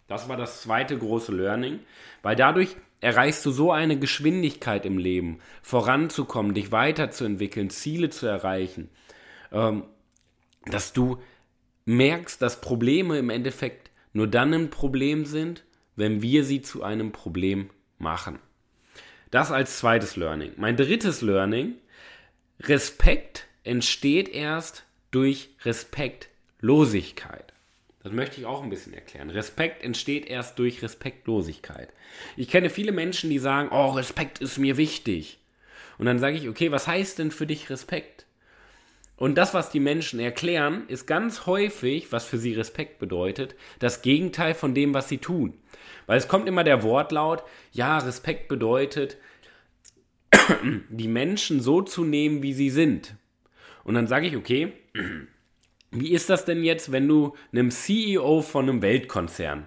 Das 0.06 0.28
war 0.28 0.36
das 0.36 0.62
zweite 0.62 0.96
große 0.96 1.32
Learning, 1.32 1.80
weil 2.22 2.36
dadurch 2.36 2.76
erreichst 3.00 3.44
du 3.44 3.50
so 3.50 3.72
eine 3.72 3.98
Geschwindigkeit 3.98 4.86
im 4.86 4.98
Leben, 4.98 5.40
voranzukommen, 5.62 6.54
dich 6.54 6.70
weiterzuentwickeln, 6.70 7.70
Ziele 7.70 8.10
zu 8.10 8.26
erreichen, 8.26 8.88
ähm, 9.50 9.84
dass 10.64 10.92
du 10.92 11.18
merkst, 11.86 12.42
dass 12.42 12.60
Probleme 12.60 13.18
im 13.18 13.30
Endeffekt 13.30 13.90
nur 14.12 14.26
dann 14.26 14.52
ein 14.52 14.70
Problem 14.70 15.24
sind, 15.24 15.64
wenn 15.94 16.20
wir 16.20 16.44
sie 16.44 16.60
zu 16.60 16.82
einem 16.82 17.12
Problem 17.12 17.70
machen. 17.98 18.38
Das 19.30 19.50
als 19.50 19.78
zweites 19.78 20.16
Learning. 20.16 20.52
Mein 20.56 20.76
drittes 20.76 21.22
Learning, 21.22 21.74
Respekt 22.60 23.46
entsteht 23.64 24.28
erst 24.28 24.84
durch 25.10 25.50
Respektlosigkeit. 25.64 27.52
Das 28.02 28.12
möchte 28.12 28.40
ich 28.40 28.46
auch 28.46 28.62
ein 28.62 28.70
bisschen 28.70 28.94
erklären. 28.94 29.30
Respekt 29.30 29.82
entsteht 29.82 30.26
erst 30.26 30.58
durch 30.60 30.80
Respektlosigkeit. 30.80 31.88
Ich 32.36 32.48
kenne 32.48 32.70
viele 32.70 32.92
Menschen, 32.92 33.30
die 33.30 33.40
sagen, 33.40 33.70
oh, 33.72 33.90
Respekt 33.90 34.38
ist 34.38 34.58
mir 34.58 34.76
wichtig. 34.76 35.40
Und 35.98 36.06
dann 36.06 36.20
sage 36.20 36.36
ich, 36.36 36.48
okay, 36.48 36.70
was 36.70 36.86
heißt 36.86 37.18
denn 37.18 37.32
für 37.32 37.46
dich 37.46 37.68
Respekt? 37.68 38.15
Und 39.16 39.36
das, 39.36 39.54
was 39.54 39.70
die 39.70 39.80
Menschen 39.80 40.20
erklären, 40.20 40.84
ist 40.88 41.06
ganz 41.06 41.46
häufig, 41.46 42.12
was 42.12 42.26
für 42.26 42.38
sie 42.38 42.52
Respekt 42.52 42.98
bedeutet, 42.98 43.54
das 43.78 44.02
Gegenteil 44.02 44.54
von 44.54 44.74
dem, 44.74 44.92
was 44.92 45.08
sie 45.08 45.18
tun. 45.18 45.54
Weil 46.06 46.18
es 46.18 46.28
kommt 46.28 46.48
immer 46.48 46.64
der 46.64 46.82
Wortlaut, 46.82 47.42
ja, 47.72 47.98
Respekt 47.98 48.48
bedeutet, 48.48 49.16
die 50.90 51.08
Menschen 51.08 51.60
so 51.60 51.80
zu 51.80 52.04
nehmen, 52.04 52.42
wie 52.42 52.52
sie 52.52 52.70
sind. 52.70 53.14
Und 53.84 53.94
dann 53.94 54.06
sage 54.06 54.26
ich, 54.26 54.36
okay, 54.36 54.72
wie 55.90 56.12
ist 56.12 56.28
das 56.28 56.44
denn 56.44 56.62
jetzt, 56.62 56.92
wenn 56.92 57.08
du 57.08 57.34
einem 57.52 57.70
CEO 57.70 58.42
von 58.42 58.68
einem 58.68 58.82
Weltkonzern 58.82 59.66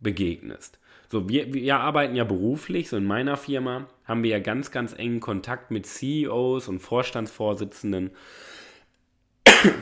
begegnest? 0.00 0.78
So, 1.08 1.28
wir, 1.28 1.52
wir 1.52 1.76
arbeiten 1.76 2.16
ja 2.16 2.24
beruflich, 2.24 2.88
so 2.88 2.96
in 2.96 3.04
meiner 3.04 3.36
Firma 3.36 3.88
haben 4.04 4.24
wir 4.24 4.30
ja 4.30 4.38
ganz, 4.40 4.72
ganz 4.72 4.92
engen 4.92 5.20
Kontakt 5.20 5.70
mit 5.70 5.86
CEOs 5.86 6.66
und 6.66 6.80
Vorstandsvorsitzenden 6.80 8.10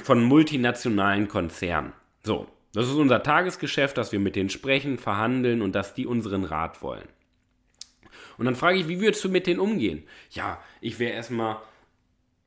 von 0.03 0.23
multinationalen 0.23 1.29
Konzernen. 1.29 1.93
So, 2.23 2.47
das 2.73 2.89
ist 2.89 2.95
unser 2.95 3.23
Tagesgeschäft, 3.23 3.97
dass 3.97 4.13
wir 4.13 4.19
mit 4.19 4.37
denen 4.37 4.51
sprechen, 4.51 4.99
verhandeln 4.99 5.63
und 5.63 5.75
dass 5.75 5.95
die 5.95 6.07
unseren 6.07 6.45
Rat 6.45 6.83
wollen. 6.83 7.09
Und 8.37 8.47
dann 8.47 8.57
frage 8.57 8.79
ich, 8.79 8.89
wie 8.89 9.01
würdest 9.01 9.25
du 9.25 9.29
mit 9.29 9.47
denen 9.47 9.61
umgehen? 9.61 10.05
Ja, 10.31 10.59
ich 10.81 10.99
wäre 10.99 11.13
erstmal 11.13 11.59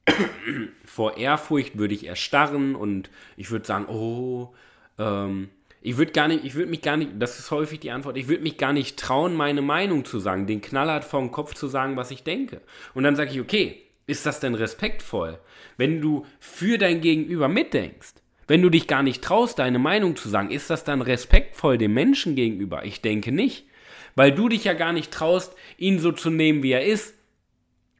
vor 0.86 1.18
Ehrfurcht 1.18 1.78
würde 1.78 1.94
ich 1.94 2.06
erstarren 2.06 2.76
und 2.76 3.10
ich 3.36 3.52
würde 3.52 3.66
sagen, 3.66 3.86
oh, 3.88 4.54
ähm, 4.98 5.50
ich 5.82 5.98
würde 5.98 6.12
gar 6.12 6.28
nicht, 6.28 6.44
ich 6.44 6.56
würde 6.56 6.70
mich 6.70 6.82
gar 6.82 6.98
nicht, 6.98 7.12
das 7.20 7.40
ist 7.40 7.52
häufig 7.52 7.80
die 7.80 7.92
Antwort, 7.92 8.18
ich 8.18 8.28
würde 8.28 8.44
mich 8.44 8.58
gar 8.58 8.74
nicht 8.74 8.98
trauen, 8.98 9.36
meine 9.36 9.62
Meinung 9.62 10.06
zu 10.06 10.20
sagen, 10.20 10.48
den 10.48 10.62
knallhart 10.62 11.06
vom 11.06 11.32
Kopf 11.32 11.54
zu 11.54 11.68
sagen, 11.68 11.96
was 11.96 12.12
ich 12.12 12.24
denke. 12.24 12.62
Und 12.94 13.04
dann 13.04 13.16
sage 13.16 13.32
ich, 13.32 13.40
okay, 13.40 13.84
ist 14.08 14.26
das 14.26 14.40
denn 14.40 14.56
respektvoll? 14.56 15.40
Wenn 15.78 16.02
du 16.02 16.26
für 16.40 16.78
dein 16.78 17.02
Gegenüber 17.02 17.48
mitdenkst, 17.48 18.16
wenn 18.48 18.62
du 18.62 18.70
dich 18.70 18.88
gar 18.88 19.04
nicht 19.04 19.24
traust, 19.24 19.60
deine 19.60 19.78
Meinung 19.78 20.16
zu 20.16 20.30
sagen, 20.30 20.50
ist 20.50 20.70
das 20.70 20.86
dann 20.86 21.02
respektvoll 21.02 21.78
dem 21.78 21.94
Menschen 21.94 22.36
gegenüber? 22.36 22.86
Ich 22.86 23.02
denke 23.02 23.32
nicht. 23.32 23.68
Weil 24.16 24.32
du 24.32 24.50
dich 24.50 24.64
ja 24.64 24.74
gar 24.74 24.94
nicht 24.94 25.12
traust, 25.12 25.54
ihn 25.78 26.00
so 26.00 26.12
zu 26.12 26.30
nehmen, 26.30 26.64
wie 26.64 26.72
er 26.72 26.86
ist, 26.86 27.14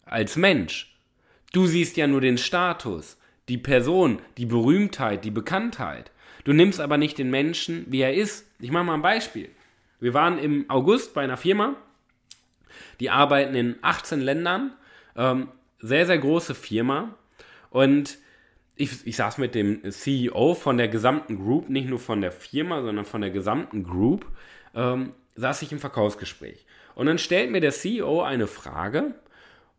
als 0.06 0.38
Mensch. 0.38 0.98
Du 1.52 1.68
siehst 1.68 1.98
ja 1.98 2.08
nur 2.08 2.22
den 2.22 2.38
Status, 2.38 3.18
die 3.50 3.58
Person, 3.58 4.20
die 4.38 4.46
Berühmtheit, 4.46 5.26
die 5.26 5.32
Bekanntheit. 5.32 6.12
Du 6.44 6.54
nimmst 6.54 6.80
aber 6.80 6.98
nicht 6.98 7.18
den 7.18 7.30
Menschen, 7.30 7.86
wie 7.90 8.02
er 8.02 8.14
ist. 8.14 8.50
Ich 8.60 8.72
mache 8.72 8.86
mal 8.86 8.94
ein 8.94 9.02
Beispiel. 9.02 9.50
Wir 10.00 10.14
waren 10.14 10.40
im 10.40 10.70
August 10.70 11.14
bei 11.14 11.24
einer 11.24 11.38
Firma, 11.38 11.76
Die 13.00 13.10
arbeiten 13.10 13.56
in 13.56 13.76
18 13.82 14.22
Ländern, 14.22 14.74
ähm, 15.16 15.50
sehr, 15.80 16.06
sehr 16.06 16.18
große 16.18 16.56
Firma. 16.56 17.16
Und 17.70 18.18
ich, 18.76 19.06
ich 19.06 19.16
saß 19.16 19.38
mit 19.38 19.56
dem 19.56 19.90
CEO 19.92 20.54
von 20.54 20.78
der 20.78 20.88
gesamten 20.88 21.38
Group, 21.38 21.70
nicht 21.70 21.90
nur 21.90 22.00
von 22.00 22.22
der 22.22 22.32
Firma, 22.32 22.82
sondern 22.82 23.06
von 23.06 23.22
der 23.22 23.32
gesamten 23.32 23.84
Group, 23.84 24.26
ähm, 24.76 25.14
saß 25.36 25.62
ich 25.64 25.72
im 25.72 25.80
Verkaufsgespräch. 25.80 26.66
Und 26.96 27.08
dann 27.08 27.18
stellt 27.18 27.52
mir 27.52 27.62
der 27.62 27.72
CEO 27.72 28.22
eine 28.22 28.48
Frage 28.48 29.16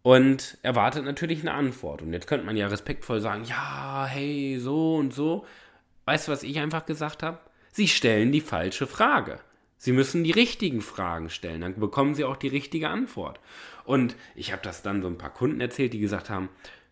und 0.03 0.59
erwartet 0.63 1.05
natürlich 1.05 1.41
eine 1.41 1.53
Antwort. 1.53 2.03
Und 2.03 2.13
jetzt 2.13 2.27
könnte 2.27 2.47
man 2.47 2.57
ja 2.57 2.69
respektvoll 2.69 3.21
sagen, 3.21 3.45
ja, 3.45 4.07
hey, 4.09 4.59
so 4.61 4.97
und 4.97 5.13
so. 5.13 5.45
Weißt 6.05 6.29
du, 6.29 6.33
was 6.33 6.43
ich 6.43 6.59
einfach 6.59 6.87
gesagt 6.87 7.23
habe? 7.23 7.39
Sie 7.73 7.89
stellen 7.89 8.33
die 8.33 8.41
falsche 8.41 8.87
Frage. 8.87 9.41
Sie 9.79 9.93
müssen 9.93 10.25
die 10.25 10.33
richtigen 10.33 10.81
Fragen 10.81 11.31
stellen, 11.31 11.61
dann 11.61 11.79
bekommen 11.79 12.15
Sie 12.15 12.25
auch 12.25 12.37
die 12.37 12.49
richtige 12.49 12.89
Antwort. 12.89 13.41
Und 13.85 14.17
ich 14.35 14.53
habe 14.53 14.63
das 14.63 14.83
dann 14.83 15.03
so 15.03 15.09
ein 15.09 15.19
paar 15.19 15.33
Kunden 15.33 15.61
erzählt, 15.61 15.93
die 15.93 16.01
gesagt 16.01 16.29
haben, 16.29 16.49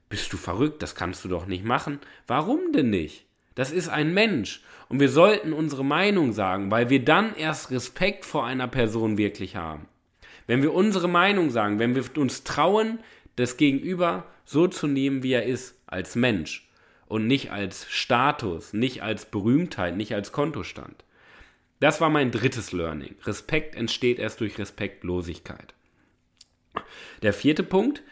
bist 0.08 0.32
du 0.32 0.36
verrückt, 0.36 0.82
das 0.82 0.94
kannst 0.94 1.24
du 1.24 1.28
doch 1.28 1.46
nicht 1.46 1.64
machen. 1.64 1.98
Warum 2.26 2.72
denn 2.72 2.90
nicht? 2.90 3.26
Das 3.56 3.72
ist 3.72 3.88
ein 3.88 4.14
Mensch 4.14 4.62
und 4.88 5.00
wir 5.00 5.08
sollten 5.08 5.52
unsere 5.52 5.84
Meinung 5.84 6.32
sagen, 6.32 6.70
weil 6.70 6.90
wir 6.90 7.04
dann 7.04 7.34
erst 7.34 7.70
Respekt 7.70 8.24
vor 8.24 8.44
einer 8.44 8.68
Person 8.68 9.18
wirklich 9.18 9.56
haben. 9.56 9.88
Wenn 10.46 10.62
wir 10.62 10.72
unsere 10.72 11.08
Meinung 11.08 11.50
sagen, 11.50 11.78
wenn 11.78 11.94
wir 11.96 12.04
uns 12.16 12.44
trauen, 12.44 13.00
das 13.34 13.56
Gegenüber 13.56 14.26
so 14.44 14.68
zu 14.68 14.86
nehmen, 14.86 15.22
wie 15.22 15.32
er 15.32 15.44
ist, 15.44 15.74
als 15.86 16.14
Mensch 16.14 16.68
und 17.06 17.26
nicht 17.26 17.50
als 17.50 17.86
Status, 17.90 18.72
nicht 18.72 19.02
als 19.02 19.24
Berühmtheit, 19.24 19.96
nicht 19.96 20.14
als 20.14 20.32
Kontostand. 20.32 21.04
Das 21.80 22.00
war 22.00 22.08
mein 22.08 22.30
drittes 22.30 22.72
Learning. 22.72 23.14
Respekt 23.24 23.74
entsteht 23.74 24.18
erst 24.18 24.40
durch 24.40 24.58
Respektlosigkeit. 24.58 25.74
Der 27.22 27.32
vierte 27.32 27.62
Punkt, 27.62 28.02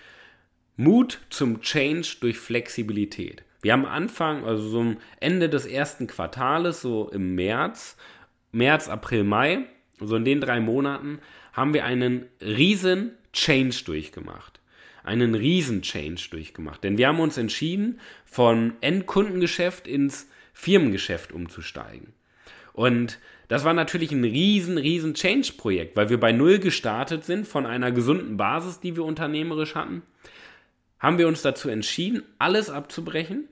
Mut 0.76 1.20
zum 1.30 1.60
Change 1.60 2.16
durch 2.20 2.38
Flexibilität. 2.38 3.44
Wir 3.62 3.72
haben 3.72 3.86
Anfang, 3.86 4.44
also 4.44 4.68
so 4.68 4.80
am 4.80 4.96
Ende 5.20 5.48
des 5.48 5.64
ersten 5.64 6.06
Quartales, 6.06 6.82
so 6.82 7.08
im 7.10 7.34
März, 7.34 7.96
März, 8.52 8.88
April, 8.88 9.24
Mai, 9.24 9.66
so 10.00 10.16
in 10.16 10.24
den 10.24 10.40
drei 10.40 10.60
Monaten, 10.60 11.20
haben 11.52 11.72
wir 11.72 11.84
einen 11.84 12.26
riesen 12.42 13.12
Change 13.32 13.84
durchgemacht. 13.84 14.60
Einen 15.02 15.34
riesen 15.34 15.82
Change 15.82 16.28
durchgemacht. 16.30 16.84
Denn 16.84 16.98
wir 16.98 17.08
haben 17.08 17.20
uns 17.20 17.38
entschieden, 17.38 18.00
von 18.24 18.74
Endkundengeschäft 18.80 19.86
ins 19.86 20.28
Firmengeschäft 20.52 21.32
umzusteigen. 21.32 22.12
Und 22.74 23.18
das 23.48 23.64
war 23.64 23.72
natürlich 23.72 24.12
ein 24.12 24.24
riesen, 24.24 24.76
riesen 24.76 25.14
Change-Projekt, 25.14 25.96
weil 25.96 26.10
wir 26.10 26.18
bei 26.18 26.32
Null 26.32 26.58
gestartet 26.58 27.24
sind 27.24 27.46
von 27.46 27.66
einer 27.66 27.92
gesunden 27.92 28.36
Basis, 28.36 28.80
die 28.80 28.96
wir 28.96 29.04
unternehmerisch 29.04 29.74
hatten. 29.74 30.02
Haben 30.98 31.18
wir 31.18 31.28
uns 31.28 31.40
dazu 31.40 31.68
entschieden, 31.68 32.24
alles 32.38 32.70
abzubrechen 32.70 33.48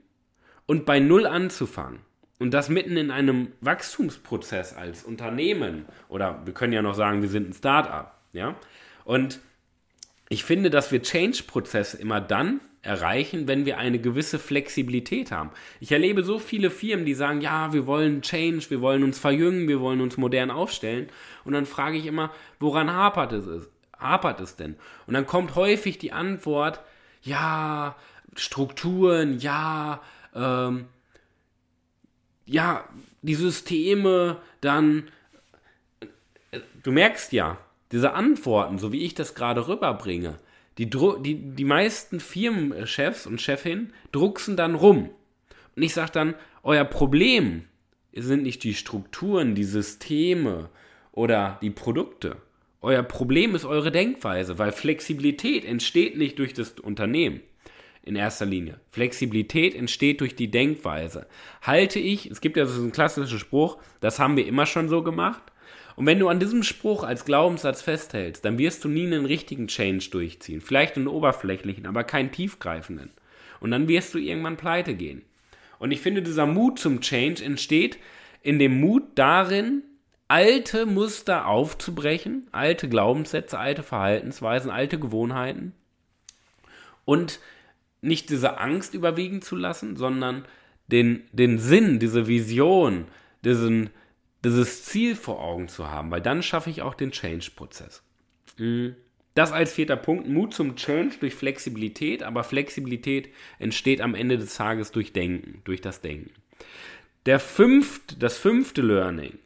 und 0.67 0.85
bei 0.85 0.99
Null 0.99 1.27
anzufangen. 1.27 2.01
Und 2.41 2.51
das 2.53 2.69
mitten 2.69 2.97
in 2.97 3.13
einem 3.13 3.53
Wachstumsprozess 3.61 4.75
als 4.75 5.05
Unternehmen. 5.05 5.85
Oder 6.09 6.43
wir 6.45 6.53
können 6.53 6.73
ja 6.73 6.83
noch 6.83 6.95
sagen, 6.95 7.23
wir 7.23 7.29
sind 7.29 7.51
ein 7.51 7.53
Start-up. 7.53 8.19
Ja? 8.33 8.57
Und 9.05 9.39
ich 10.29 10.43
finde, 10.43 10.69
dass 10.69 10.91
wir 10.91 11.03
Change-Prozesse 11.03 11.99
immer 11.99 12.21
dann 12.21 12.61
erreichen, 12.83 13.47
wenn 13.47 13.65
wir 13.65 13.79
eine 13.79 14.01
gewisse 14.01 14.41
Flexibilität 14.41 15.31
haben. 15.31 15.51
Ich 15.79 15.93
erlebe 15.93 16.25
so 16.25 16.41
viele 16.41 16.71
Firmen, 16.71 17.07
die 17.07 17.15
sagen, 17.15 17.41
ja, 17.41 17.73
wir 17.73 17.87
wollen 17.87 18.23
Change, 18.23 18.71
wir 18.71 18.81
wollen 18.81 19.05
uns 19.05 19.21
verjüngen, 19.21 19.69
wir 19.69 19.81
wollen 19.81 20.01
uns 20.01 20.17
modern 20.17 20.51
aufstellen. 20.51 21.09
Und 21.45 21.53
dann 21.53 21.65
frage 21.65 21.97
ich 21.97 22.07
immer, 22.07 22.33
woran 22.59 22.93
hapert 22.93 23.33
es, 23.33 23.69
hapert 23.99 24.41
es 24.41 24.57
denn? 24.57 24.77
Und 25.07 25.15
dann 25.15 25.27
kommt 25.27 25.55
häufig 25.55 25.99
die 25.99 26.13
Antwort, 26.13 26.81
ja, 27.23 27.95
Strukturen, 28.35 29.39
ja, 29.39 30.03
ähm, 30.35 30.87
ja, 32.47 32.85
die 33.23 33.35
Systeme, 33.37 34.39
dann, 34.61 35.09
äh, 36.51 36.59
du 36.83 36.91
merkst 36.91 37.33
ja, 37.33 37.59
diese 37.93 38.15
Antworten, 38.15 38.79
so 38.79 38.91
wie 38.91 39.05
ich 39.05 39.15
das 39.15 39.37
gerade 39.37 39.69
rüberbringe, 39.69 40.39
die, 40.79 40.89
die, 40.89 41.35
die 41.35 41.65
meisten 41.65 42.21
Firmenchefs 42.21 43.27
und 43.27 43.41
Chefinnen 43.41 43.93
drucksen 44.11 44.57
dann 44.57 44.75
rum. 44.75 45.11
Und 45.77 45.83
ich 45.83 45.95
sage 45.95 46.13
dann, 46.13 46.35
euer 46.63 46.85
Problem 46.85 47.65
sind 48.15 48.43
nicht 48.43 48.63
die 48.65 48.75
Strukturen, 48.75 49.55
die 49.55 49.65
Systeme 49.65 50.71
oder 51.13 51.59
die 51.63 51.71
Produkte. 51.71 52.37
Euer 52.81 53.03
Problem 53.03 53.55
ist 53.55 53.65
eure 53.65 53.93
Denkweise, 53.93 54.59
weil 54.59 54.73
Flexibilität 54.73 55.65
entsteht 55.65 56.17
nicht 56.17 56.39
durch 56.39 56.53
das 56.53 56.73
Unternehmen 56.81 57.41
in 58.03 58.17
erster 58.17 58.47
Linie. 58.47 58.81
Flexibilität 58.91 59.75
entsteht 59.75 60.21
durch 60.21 60.35
die 60.35 60.51
Denkweise. 60.51 61.27
Halte 61.63 62.01
ich, 62.01 62.27
es 62.31 62.41
gibt 62.41 62.57
ja 62.57 62.67
so 62.67 62.81
einen 62.81 62.93
klassischen 62.93 63.39
Spruch, 63.39 63.79
das 64.01 64.19
haben 64.19 64.37
wir 64.37 64.47
immer 64.47 64.67
schon 64.67 64.89
so 64.89 65.03
gemacht. 65.03 65.43
Und 66.03 66.07
wenn 66.07 66.19
du 66.19 66.29
an 66.29 66.41
diesem 66.41 66.65
Spruch 66.65 67.05
als 67.05 67.25
Glaubenssatz 67.25 67.81
festhältst, 67.81 68.45
dann 68.45 68.59
wirst 68.59 68.83
du 68.83 68.89
nie 68.89 69.07
einen 69.07 69.25
richtigen 69.25 69.69
Change 69.69 70.11
durchziehen. 70.11 70.61
Vielleicht 70.61 70.97
einen 70.97 71.07
oberflächlichen, 71.07 71.87
aber 71.87 72.03
keinen 72.03 72.33
tiefgreifenden. 72.33 73.11
Und 73.61 73.71
dann 73.71 73.87
wirst 73.87 74.13
du 74.13 74.19
irgendwann 74.19 74.57
pleite 74.57 74.95
gehen. 74.95 75.23
Und 75.79 75.93
ich 75.93 76.01
finde, 76.01 76.21
dieser 76.21 76.45
Mut 76.45 76.81
zum 76.81 77.03
Change 77.03 77.45
entsteht 77.45 77.99
in 78.43 78.59
dem 78.59 78.81
Mut 78.81 79.05
darin, 79.15 79.85
alte 80.27 80.87
Muster 80.87 81.47
aufzubrechen, 81.47 82.49
alte 82.51 82.89
Glaubenssätze, 82.89 83.57
alte 83.57 83.85
Verhaltensweisen, 83.85 84.73
alte 84.73 84.99
Gewohnheiten 84.99 85.73
und 87.05 87.39
nicht 88.01 88.29
diese 88.29 88.59
Angst 88.59 88.95
überwiegen 88.95 89.41
zu 89.41 89.55
lassen, 89.55 89.95
sondern 89.95 90.47
den, 90.89 91.23
den 91.31 91.61
Sinn, 91.61 92.01
diese 92.01 92.27
Vision, 92.27 93.05
diesen, 93.45 93.91
dieses 94.45 94.85
Ziel 94.85 95.17
vor 95.17 95.41
Augen 95.41 95.69
zu 95.69 95.91
haben, 95.91 96.11
weil 96.11 96.21
dann 96.21 96.43
schaffe 96.43 96.71
ich 96.71 96.83
auch 96.83 96.95
den 96.95 97.13
Change-Prozess. 97.13 98.03
Das 99.35 99.53
als 99.53 99.73
vierter 99.73 99.97
Punkt, 99.97 100.29
Mut 100.29 100.53
zum 100.53 100.77
Change 100.77 101.17
durch 101.21 101.35
Flexibilität, 101.35 102.23
aber 102.23 102.45
Flexibilität 102.45 103.31
entsteht 103.59 104.01
am 104.01 104.15
Ende 104.15 104.37
des 104.37 104.55
Tages 104.57 104.93
durch 104.93 105.13
Denken, 105.13 105.63
durch 105.65 105.81
das 105.81 106.01
Denken. 106.01 106.33
Der 107.25 107.39
fünfte, 107.39 108.17
das 108.17 108.37
fünfte 108.37 108.83
Learning, 108.83 109.39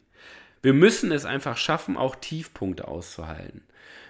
wir 0.61 0.73
müssen 0.73 1.11
es 1.11 1.25
einfach 1.25 1.57
schaffen, 1.57 1.95
auch 1.95 2.15
Tiefpunkte 2.15 2.87
auszuhalten. 2.87 3.61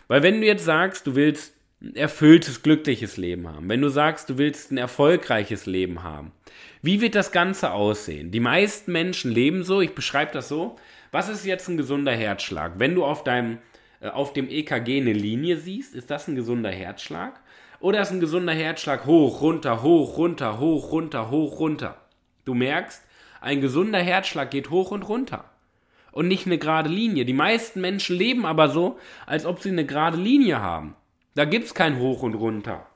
Weil 0.08 0.24
wenn 0.24 0.40
du 0.40 0.48
jetzt 0.48 0.66
sagst, 0.66 1.06
du 1.06 1.16
willst 1.16 1.54
erfülltes, 1.94 2.64
glückliches 2.64 3.18
Leben 3.18 3.48
haben, 3.48 3.70
wenn 3.70 3.82
du 3.82 3.90
sagst, 3.90 4.30
du 4.30 4.38
willst 4.38 4.72
ein 4.72 4.78
erfolgreiches 4.78 5.66
Leben 5.66 6.04
haben, 6.04 6.32
wie 6.82 7.02
wird 7.02 7.16
das 7.16 7.32
Ganze 7.32 7.72
aussehen? 7.72 8.32
Die 8.32 8.40
meisten 8.40 8.92
Menschen 8.92 9.32
leben 9.32 9.64
so, 9.64 9.82
ich 9.82 9.94
beschreibe 9.94 10.32
das 10.32 10.48
so. 10.48 10.76
Was 11.12 11.30
ist 11.30 11.46
jetzt 11.46 11.68
ein 11.68 11.78
gesunder 11.78 12.12
Herzschlag? 12.14 12.80
Wenn 12.80 12.96
du 12.96 13.06
auf 13.06 13.24
deinem 13.24 13.60
äh, 14.00 14.10
auf 14.10 14.34
dem 14.34 14.50
EKG 14.50 15.02
eine 15.02 15.14
Linie 15.14 15.58
siehst, 15.58 15.96
ist 15.96 16.10
das 16.10 16.28
ein 16.28 16.36
gesunder 16.36 16.72
Herzschlag? 16.72 17.40
Oder 17.80 18.02
ist 18.02 18.12
ein 18.12 18.20
gesunder 18.20 18.54
Herzschlag 18.54 19.06
hoch, 19.06 19.42
runter, 19.42 19.84
hoch, 19.84 20.18
runter, 20.18 20.60
hoch, 20.60 20.92
runter, 20.92 21.30
hoch, 21.30 21.60
runter? 21.60 21.98
Du 22.46 22.54
merkst, 22.54 23.04
ein 23.40 23.62
gesunder 23.62 24.00
Herzschlag 24.00 24.50
geht 24.50 24.70
hoch 24.70 24.92
und 24.92 25.08
runter. 25.08 25.46
Und 26.12 26.28
nicht 26.28 26.48
eine 26.48 26.58
gerade 26.58 26.90
Linie. 26.90 27.26
Die 27.26 27.34
meisten 27.34 27.82
Menschen 27.82 28.16
leben 28.16 28.46
aber 28.46 28.70
so, 28.70 28.98
als 29.28 29.46
ob 29.46 29.62
sie 29.62 29.70
eine 29.70 29.86
gerade 29.86 30.18
Linie 30.18 30.60
haben. 30.60 30.96
Da 31.38 31.46
gibt 31.46 31.66
es 31.66 31.74
kein 31.74 32.00
Hoch 32.00 32.24
und 32.24 32.34
Runter 32.34 32.88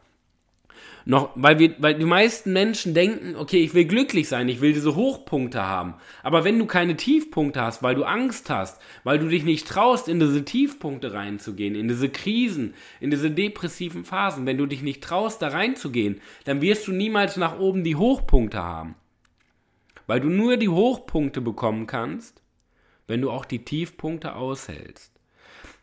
noch, 1.05 1.31
weil 1.35 1.59
wir, 1.59 1.75
weil 1.79 1.95
die 1.95 2.05
meisten 2.05 2.53
Menschen 2.53 2.93
denken, 2.93 3.35
okay, 3.35 3.63
ich 3.63 3.73
will 3.73 3.85
glücklich 3.85 4.27
sein, 4.27 4.49
ich 4.49 4.61
will 4.61 4.73
diese 4.73 4.95
Hochpunkte 4.95 5.63
haben. 5.63 5.95
Aber 6.23 6.43
wenn 6.43 6.59
du 6.59 6.65
keine 6.65 6.95
Tiefpunkte 6.95 7.61
hast, 7.61 7.81
weil 7.81 7.95
du 7.95 8.03
Angst 8.03 8.49
hast, 8.49 8.81
weil 9.03 9.19
du 9.19 9.27
dich 9.27 9.43
nicht 9.43 9.67
traust, 9.67 10.07
in 10.07 10.19
diese 10.19 10.45
Tiefpunkte 10.45 11.13
reinzugehen, 11.13 11.75
in 11.75 11.87
diese 11.87 12.09
Krisen, 12.09 12.73
in 12.99 13.09
diese 13.09 13.31
depressiven 13.31 14.03
Phasen, 14.03 14.45
wenn 14.45 14.57
du 14.57 14.65
dich 14.65 14.83
nicht 14.83 15.03
traust, 15.03 15.41
da 15.41 15.49
reinzugehen, 15.49 16.21
dann 16.45 16.61
wirst 16.61 16.87
du 16.87 16.91
niemals 16.91 17.37
nach 17.37 17.59
oben 17.59 17.83
die 17.83 17.95
Hochpunkte 17.95 18.61
haben. 18.61 18.95
Weil 20.07 20.19
du 20.19 20.29
nur 20.29 20.57
die 20.57 20.69
Hochpunkte 20.69 21.41
bekommen 21.41 21.87
kannst, 21.87 22.41
wenn 23.07 23.21
du 23.21 23.31
auch 23.31 23.45
die 23.45 23.63
Tiefpunkte 23.63 24.35
aushältst. 24.35 25.10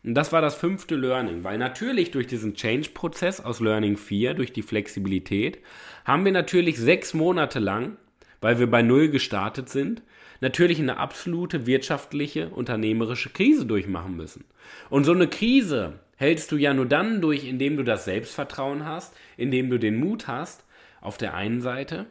Und 0.09 0.15
das 0.15 0.31
war 0.31 0.41
das 0.41 0.55
fünfte 0.55 0.95
Learning, 0.95 1.43
weil 1.43 1.59
natürlich 1.59 2.09
durch 2.09 2.25
diesen 2.25 2.55
Change-Prozess 2.55 3.41
aus 3.41 3.59
Learning 3.59 3.95
4, 3.95 4.33
durch 4.33 4.51
die 4.51 4.63
Flexibilität, 4.63 5.59
haben 6.03 6.25
wir 6.25 6.31
natürlich 6.31 6.79
sechs 6.79 7.13
Monate 7.13 7.59
lang, 7.59 7.95
weil 8.41 8.57
wir 8.57 8.65
bei 8.65 8.81
Null 8.81 9.09
gestartet 9.09 9.69
sind, 9.69 10.01
natürlich 10.41 10.79
eine 10.79 10.97
absolute 10.97 11.67
wirtschaftliche, 11.67 12.49
unternehmerische 12.49 13.29
Krise 13.29 13.67
durchmachen 13.67 14.15
müssen. 14.15 14.45
Und 14.89 15.03
so 15.03 15.11
eine 15.11 15.27
Krise 15.27 15.99
hältst 16.15 16.51
du 16.51 16.55
ja 16.55 16.73
nur 16.73 16.87
dann 16.87 17.21
durch, 17.21 17.47
indem 17.47 17.77
du 17.77 17.83
das 17.83 18.05
Selbstvertrauen 18.05 18.87
hast, 18.87 19.13
indem 19.37 19.69
du 19.69 19.77
den 19.77 19.99
Mut 19.99 20.27
hast, 20.27 20.65
auf 21.01 21.19
der 21.19 21.35
einen 21.35 21.61
Seite, 21.61 22.07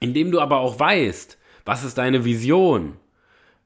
indem 0.00 0.30
du 0.30 0.40
aber 0.40 0.60
auch 0.60 0.80
weißt, 0.80 1.36
was 1.66 1.84
ist 1.84 1.98
deine 1.98 2.24
Vision, 2.24 2.96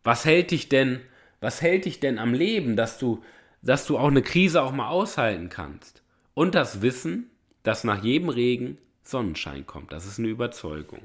was 0.02 0.24
hält 0.24 0.50
dich 0.50 0.68
denn 0.68 0.98
was 1.40 1.62
hält 1.62 1.84
dich 1.84 2.00
denn 2.00 2.18
am 2.18 2.34
Leben, 2.34 2.76
dass 2.76 2.98
du 2.98 3.22
dass 3.66 3.84
du 3.86 3.98
auch 3.98 4.08
eine 4.08 4.22
Krise 4.22 4.62
auch 4.62 4.72
mal 4.72 4.88
aushalten 4.88 5.48
kannst. 5.48 6.02
Und 6.34 6.54
das 6.54 6.82
Wissen, 6.82 7.30
dass 7.64 7.84
nach 7.84 8.02
jedem 8.02 8.28
Regen 8.28 8.78
Sonnenschein 9.02 9.66
kommt. 9.66 9.92
Das 9.92 10.06
ist 10.06 10.18
eine 10.18 10.28
Überzeugung. 10.28 11.02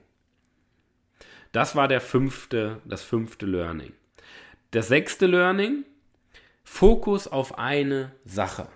Das 1.51 1.75
war 1.75 1.87
der 1.87 2.01
fünfte, 2.01 2.79
das 2.85 3.03
fünfte 3.03 3.45
Learning. 3.45 3.91
Das 4.71 4.87
sechste 4.87 5.25
Learning, 5.25 5.83
Fokus 6.63 7.27
auf 7.27 7.57
eine 7.57 8.11
Sache. 8.25 8.67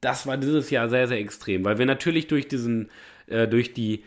Das 0.00 0.26
war 0.26 0.36
dieses 0.36 0.70
Jahr 0.70 0.88
sehr, 0.88 1.08
sehr 1.08 1.18
extrem, 1.18 1.64
weil 1.64 1.78
wir 1.78 1.86
natürlich 1.86 2.26
durch 2.28 2.46
diesen, 2.46 2.90
äh, 3.26 3.48
durch 3.48 3.72
die, 3.74 4.04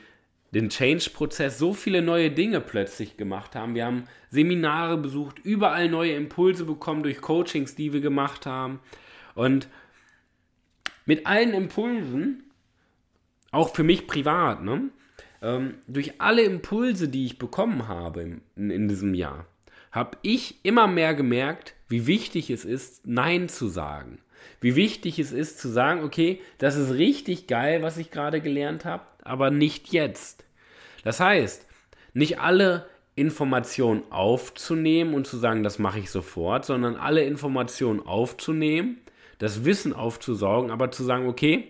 den 0.52 0.70
Change-Prozess 0.70 1.58
so 1.58 1.74
viele 1.74 2.02
neue 2.02 2.32
Dinge 2.32 2.62
plötzlich 2.62 3.18
gemacht 3.18 3.56
haben. 3.56 3.75
Wir 3.75 3.86
haben 3.86 4.04
Seminare 4.30 4.98
besucht, 4.98 5.40
überall 5.40 5.90
neue 5.90 6.13
Impulse 6.13 6.66
bekommen 6.66 7.04
durch 7.04 7.20
Coachings, 7.20 7.75
die 7.75 7.94
wir 7.94 8.02
gemacht 8.02 8.46
haben. 8.46 8.80
Und 9.36 9.68
mit 11.06 11.25
allen 11.25 11.54
Impulsen, 11.54 12.44
auch 13.52 13.75
für 13.75 13.84
mich 13.84 14.08
privat, 14.08 14.63
ne, 14.63 14.90
ähm, 15.42 15.75
durch 15.88 16.22
alle 16.22 16.44
Impulse, 16.44 17.10
die 17.10 17.25
ich 17.25 17.38
bekommen 17.38 17.88
habe 17.88 18.40
in, 18.56 18.70
in 18.70 18.88
diesem 18.88 19.13
Jahr, 19.13 19.46
habe 19.92 20.18
ich 20.24 20.60
immer 20.63 20.88
mehr 20.88 21.13
gemerkt, 21.13 21.75
wie 21.88 22.08
wichtig 22.08 22.50
es 22.50 22.66
ist, 22.66 23.06
Nein 23.06 23.50
zu 23.50 23.68
sagen. 23.68 24.20
Wie 24.60 24.75
wichtig 24.75 25.20
es 25.20 25.32
ist 25.32 25.60
zu 25.60 25.70
sagen, 25.70 26.04
okay, 26.04 26.42
das 26.58 26.75
ist 26.75 26.94
richtig 26.94 27.48
geil, 27.48 27.84
was 27.84 27.98
ich 27.98 28.10
gerade 28.10 28.42
gelernt 28.42 28.86
habe, 28.86 29.04
aber 29.22 29.52
nicht 29.52 29.94
jetzt. 29.94 30.46
Das 31.04 31.20
heißt, 31.20 31.68
nicht 32.13 32.40
alle 32.40 32.88
Informationen 33.16 34.04
aufzunehmen 34.10 35.13
und 35.13 35.28
zu 35.28 35.38
sagen, 35.38 35.63
das 35.63 35.78
mache 35.78 36.00
ich 36.00 36.10
sofort, 36.10 36.66
sondern 36.66 36.96
alle 36.96 37.24
Informationen 37.24 38.00
aufzunehmen, 38.00 38.98
das 39.44 39.66
Wissen 39.66 39.92
aufzusaugen, 39.92 40.72
aber 40.72 40.90
zu 40.90 41.04
sagen, 41.04 41.28
okay, 41.28 41.70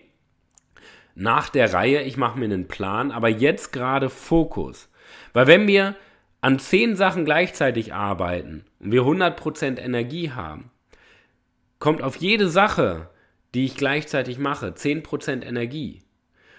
nach 1.16 1.48
der 1.48 1.72
Reihe, 1.72 2.02
ich 2.02 2.16
mache 2.16 2.38
mir 2.38 2.44
einen 2.44 2.68
Plan, 2.68 3.10
aber 3.10 3.28
jetzt 3.28 3.72
gerade 3.72 4.10
Fokus. 4.10 4.88
Weil 5.32 5.48
wenn 5.48 5.66
wir 5.66 5.96
an 6.40 6.60
zehn 6.60 6.94
Sachen 6.94 7.24
gleichzeitig 7.24 7.92
arbeiten 7.92 8.64
und 8.78 8.92
wir 8.92 9.02
100% 9.02 9.78
Energie 9.78 10.30
haben, 10.30 10.70
kommt 11.80 12.00
auf 12.00 12.16
jede 12.16 12.48
Sache, 12.48 13.10
die 13.54 13.64
ich 13.64 13.76
gleichzeitig 13.76 14.38
mache, 14.38 14.68
10% 14.68 15.42
Energie. 15.44 16.02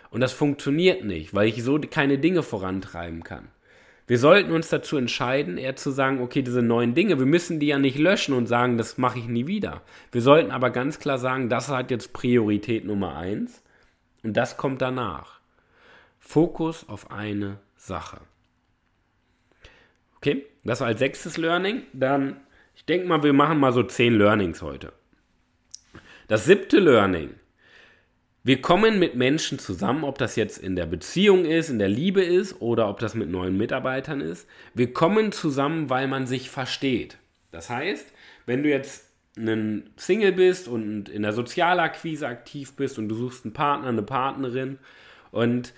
Und 0.10 0.20
das 0.20 0.34
funktioniert 0.34 1.06
nicht, 1.06 1.34
weil 1.34 1.48
ich 1.48 1.64
so 1.64 1.80
keine 1.80 2.18
Dinge 2.18 2.44
vorantreiben 2.44 3.24
kann. 3.24 3.48
Wir 4.08 4.20
sollten 4.20 4.52
uns 4.52 4.70
dazu 4.70 4.98
entscheiden, 4.98 5.58
eher 5.58 5.76
zu 5.76 5.90
sagen, 5.90 6.22
okay, 6.22 6.44
diese 6.44 6.62
neuen 6.62 6.94
Dinge, 6.94 7.18
wir 7.18 7.26
müssen 7.26 7.60
die 7.60 7.68
ja 7.68 7.80
nicht 7.80 7.98
löschen 7.98 8.36
und 8.36 8.46
sagen, 8.46 8.78
das 8.78 9.00
mache 9.00 9.18
ich 9.18 9.28
nie 9.28 9.48
wieder. 9.48 9.82
Wir 10.12 10.22
sollten 10.22 10.52
aber 10.52 10.70
ganz 10.70 11.00
klar 11.00 11.18
sagen, 11.18 11.50
das 11.50 11.70
hat 11.70 11.90
jetzt 11.90 12.14
Priorität 12.14 12.86
Nummer 12.86 13.18
eins 13.18 13.64
und 14.24 14.38
das 14.38 14.58
kommt 14.58 14.82
danach. 14.82 15.40
Fokus 16.20 16.88
auf 16.88 17.12
eine 17.12 17.60
Sache. 17.78 18.18
Okay, 20.18 20.46
das 20.64 20.82
als 20.82 21.00
sechstes 21.00 21.38
Learning. 21.38 21.84
Dann, 21.94 22.38
ich 22.76 22.86
denke 22.86 23.08
mal, 23.08 23.24
wir 23.24 23.34
machen 23.34 23.60
mal 23.60 23.74
so 23.74 23.84
zehn 23.84 24.18
Learnings 24.18 24.62
heute. 24.62 24.94
Das 26.28 26.46
siebte 26.46 26.80
Learning. 26.80 27.32
Wir 28.46 28.62
kommen 28.62 29.00
mit 29.00 29.16
Menschen 29.16 29.58
zusammen, 29.58 30.04
ob 30.04 30.20
das 30.20 30.36
jetzt 30.36 30.60
in 30.60 30.76
der 30.76 30.86
Beziehung 30.86 31.46
ist, 31.46 31.72
in 31.72 31.80
der 31.80 31.90
Liebe 31.90 32.22
ist 32.22 32.62
oder 32.62 32.88
ob 32.90 33.00
das 33.00 33.16
mit 33.16 33.28
neuen 33.28 33.58
Mitarbeitern 33.58 34.22
ist. 34.22 34.48
Wir 34.76 34.94
kommen 34.94 35.32
zusammen, 35.32 35.90
weil 35.90 36.08
man 36.08 36.28
sich 36.28 36.52
versteht. 36.52 37.18
Das 37.50 37.72
heißt, 37.72 38.06
wenn 38.46 38.62
du 38.62 38.70
jetzt 38.70 39.10
ein 39.36 39.90
Single 39.98 40.32
bist 40.32 40.68
und 40.68 41.10
in 41.10 41.24
der 41.24 41.34
Sozialakquise 41.34 42.28
aktiv 42.28 42.76
bist 42.76 43.00
und 43.00 43.10
du 43.10 43.16
suchst 43.16 43.46
einen 43.46 43.54
Partner, 43.56 43.88
eine 43.88 44.04
Partnerin 44.04 44.78
und 45.32 45.74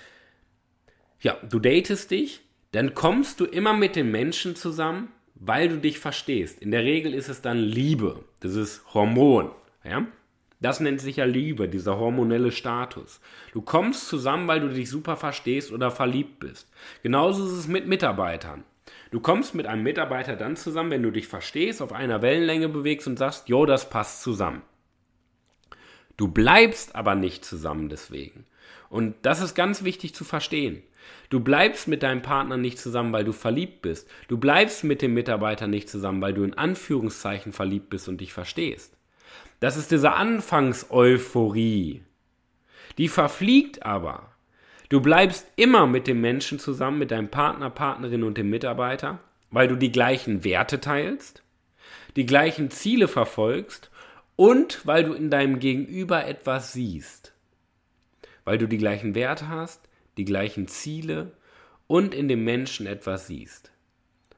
ja, 1.22 1.38
du 1.50 1.60
datest 1.60 2.12
dich, 2.12 2.42
dann 2.74 2.94
kommst 2.94 3.40
du 3.40 3.46
immer 3.46 3.72
mit 3.72 3.96
den 3.96 4.12
Menschen 4.12 4.58
zusammen, 4.58 5.08
weil 5.36 5.70
du 5.70 5.78
dich 5.78 6.00
verstehst. 6.00 6.62
In 6.62 6.72
der 6.72 6.84
Regel 6.84 7.14
ist 7.14 7.30
es 7.30 7.42
dann 7.42 7.60
Liebe, 7.60 8.26
das 8.42 8.56
ist 8.56 8.94
Hormon. 8.94 9.52
Ja? 9.86 10.06
Das 10.60 10.80
nennt 10.80 11.00
sich 11.00 11.18
ja 11.18 11.26
Liebe, 11.26 11.70
dieser 11.70 11.98
hormonelle 11.98 12.52
Status. 12.52 13.22
Du 13.54 13.62
kommst 13.62 14.08
zusammen, 14.08 14.48
weil 14.48 14.60
du 14.60 14.70
dich 14.70 14.90
super 14.90 15.16
verstehst 15.16 15.72
oder 15.72 15.92
verliebt 15.92 16.40
bist. 16.40 16.68
Genauso 17.04 17.46
ist 17.46 17.52
es 17.52 17.68
mit 17.68 17.88
Mitarbeitern. 17.88 18.64
Du 19.12 19.20
kommst 19.20 19.54
mit 19.54 19.68
einem 19.68 19.84
Mitarbeiter 19.84 20.36
dann 20.36 20.56
zusammen, 20.56 20.92
wenn 20.92 21.04
du 21.04 21.12
dich 21.12 21.28
verstehst, 21.28 21.82
auf 21.82 21.94
einer 21.94 22.22
Wellenlänge 22.22 22.70
bewegst 22.70 23.08
und 23.08 23.18
sagst, 23.18 23.50
jo, 23.50 23.66
das 23.66 23.90
passt 23.90 24.24
zusammen. 24.24 24.64
Du 26.18 26.28
bleibst 26.28 26.96
aber 26.96 27.14
nicht 27.14 27.46
zusammen 27.46 27.90
deswegen. 27.90 28.46
Und 28.90 29.16
das 29.22 29.42
ist 29.42 29.54
ganz 29.54 29.84
wichtig 29.84 30.16
zu 30.16 30.24
verstehen. 30.24 30.82
Du 31.30 31.40
bleibst 31.40 31.88
mit 31.88 32.04
deinem 32.04 32.22
Partner 32.22 32.58
nicht 32.58 32.80
zusammen, 32.80 33.14
weil 33.14 33.24
du 33.24 33.34
verliebt 33.34 33.82
bist. 33.82 34.10
Du 34.28 34.38
bleibst 34.38 34.84
mit 34.84 35.02
dem 35.02 35.14
Mitarbeiter 35.14 35.68
nicht 35.68 35.90
zusammen, 35.90 36.22
weil 36.22 36.34
du 36.34 36.44
in 36.44 36.56
Anführungszeichen 36.56 37.54
verliebt 37.54 37.90
bist 37.90 38.10
und 38.10 38.20
dich 38.20 38.34
verstehst. 38.34 38.97
Das 39.60 39.78
ist 39.78 39.92
diese 39.92 40.14
Anfangseuphorie. 40.14 42.04
Die 42.98 43.08
verfliegt 43.08 43.84
aber. 43.84 44.32
Du 44.90 45.02
bleibst 45.02 45.48
immer 45.56 45.88
mit 45.88 46.08
dem 46.08 46.22
Menschen 46.22 46.60
zusammen, 46.60 47.00
mit 47.00 47.12
deinem 47.12 47.30
Partner, 47.30 47.70
Partnerin 47.70 48.24
und 48.24 48.38
dem 48.38 48.50
Mitarbeiter, 48.50 49.20
weil 49.52 49.68
du 49.68 49.76
die 49.76 49.92
gleichen 49.92 50.44
Werte 50.44 50.80
teilst, 50.80 51.44
die 52.16 52.26
gleichen 52.26 52.72
Ziele 52.72 53.08
verfolgst 53.08 53.92
und 54.36 54.86
weil 54.86 55.04
du 55.04 55.14
in 55.14 55.30
deinem 55.30 55.60
Gegenüber 55.60 56.26
etwas 56.26 56.74
siehst. 56.74 57.34
Weil 58.46 58.58
du 58.58 58.68
die 58.68 58.78
gleichen 58.78 59.14
Werte 59.16 59.50
hast, 59.50 59.90
die 60.18 60.26
gleichen 60.26 60.68
Ziele 60.68 61.34
und 61.88 62.14
in 62.14 62.28
dem 62.28 62.44
Menschen 62.44 62.88
etwas 62.88 63.28
siehst. 63.28 63.72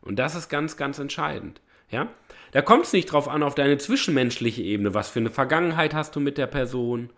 Und 0.01 0.17
das 0.17 0.35
ist 0.35 0.49
ganz, 0.49 0.77
ganz 0.77 0.97
entscheidend. 0.97 1.61
Ja? 1.89 2.09
Da 2.51 2.61
kommt 2.61 2.85
es 2.85 2.93
nicht 2.93 3.11
drauf 3.11 3.27
an, 3.27 3.43
auf 3.43 3.55
deine 3.55 3.77
zwischenmenschliche 3.77 4.61
Ebene. 4.61 4.93
Was 4.93 5.09
für 5.09 5.19
eine 5.19 5.29
Vergangenheit 5.29 5.93
hast 5.93 6.15
du 6.15 6.19
mit 6.19 6.37
der 6.37 6.47
Person? 6.47 7.09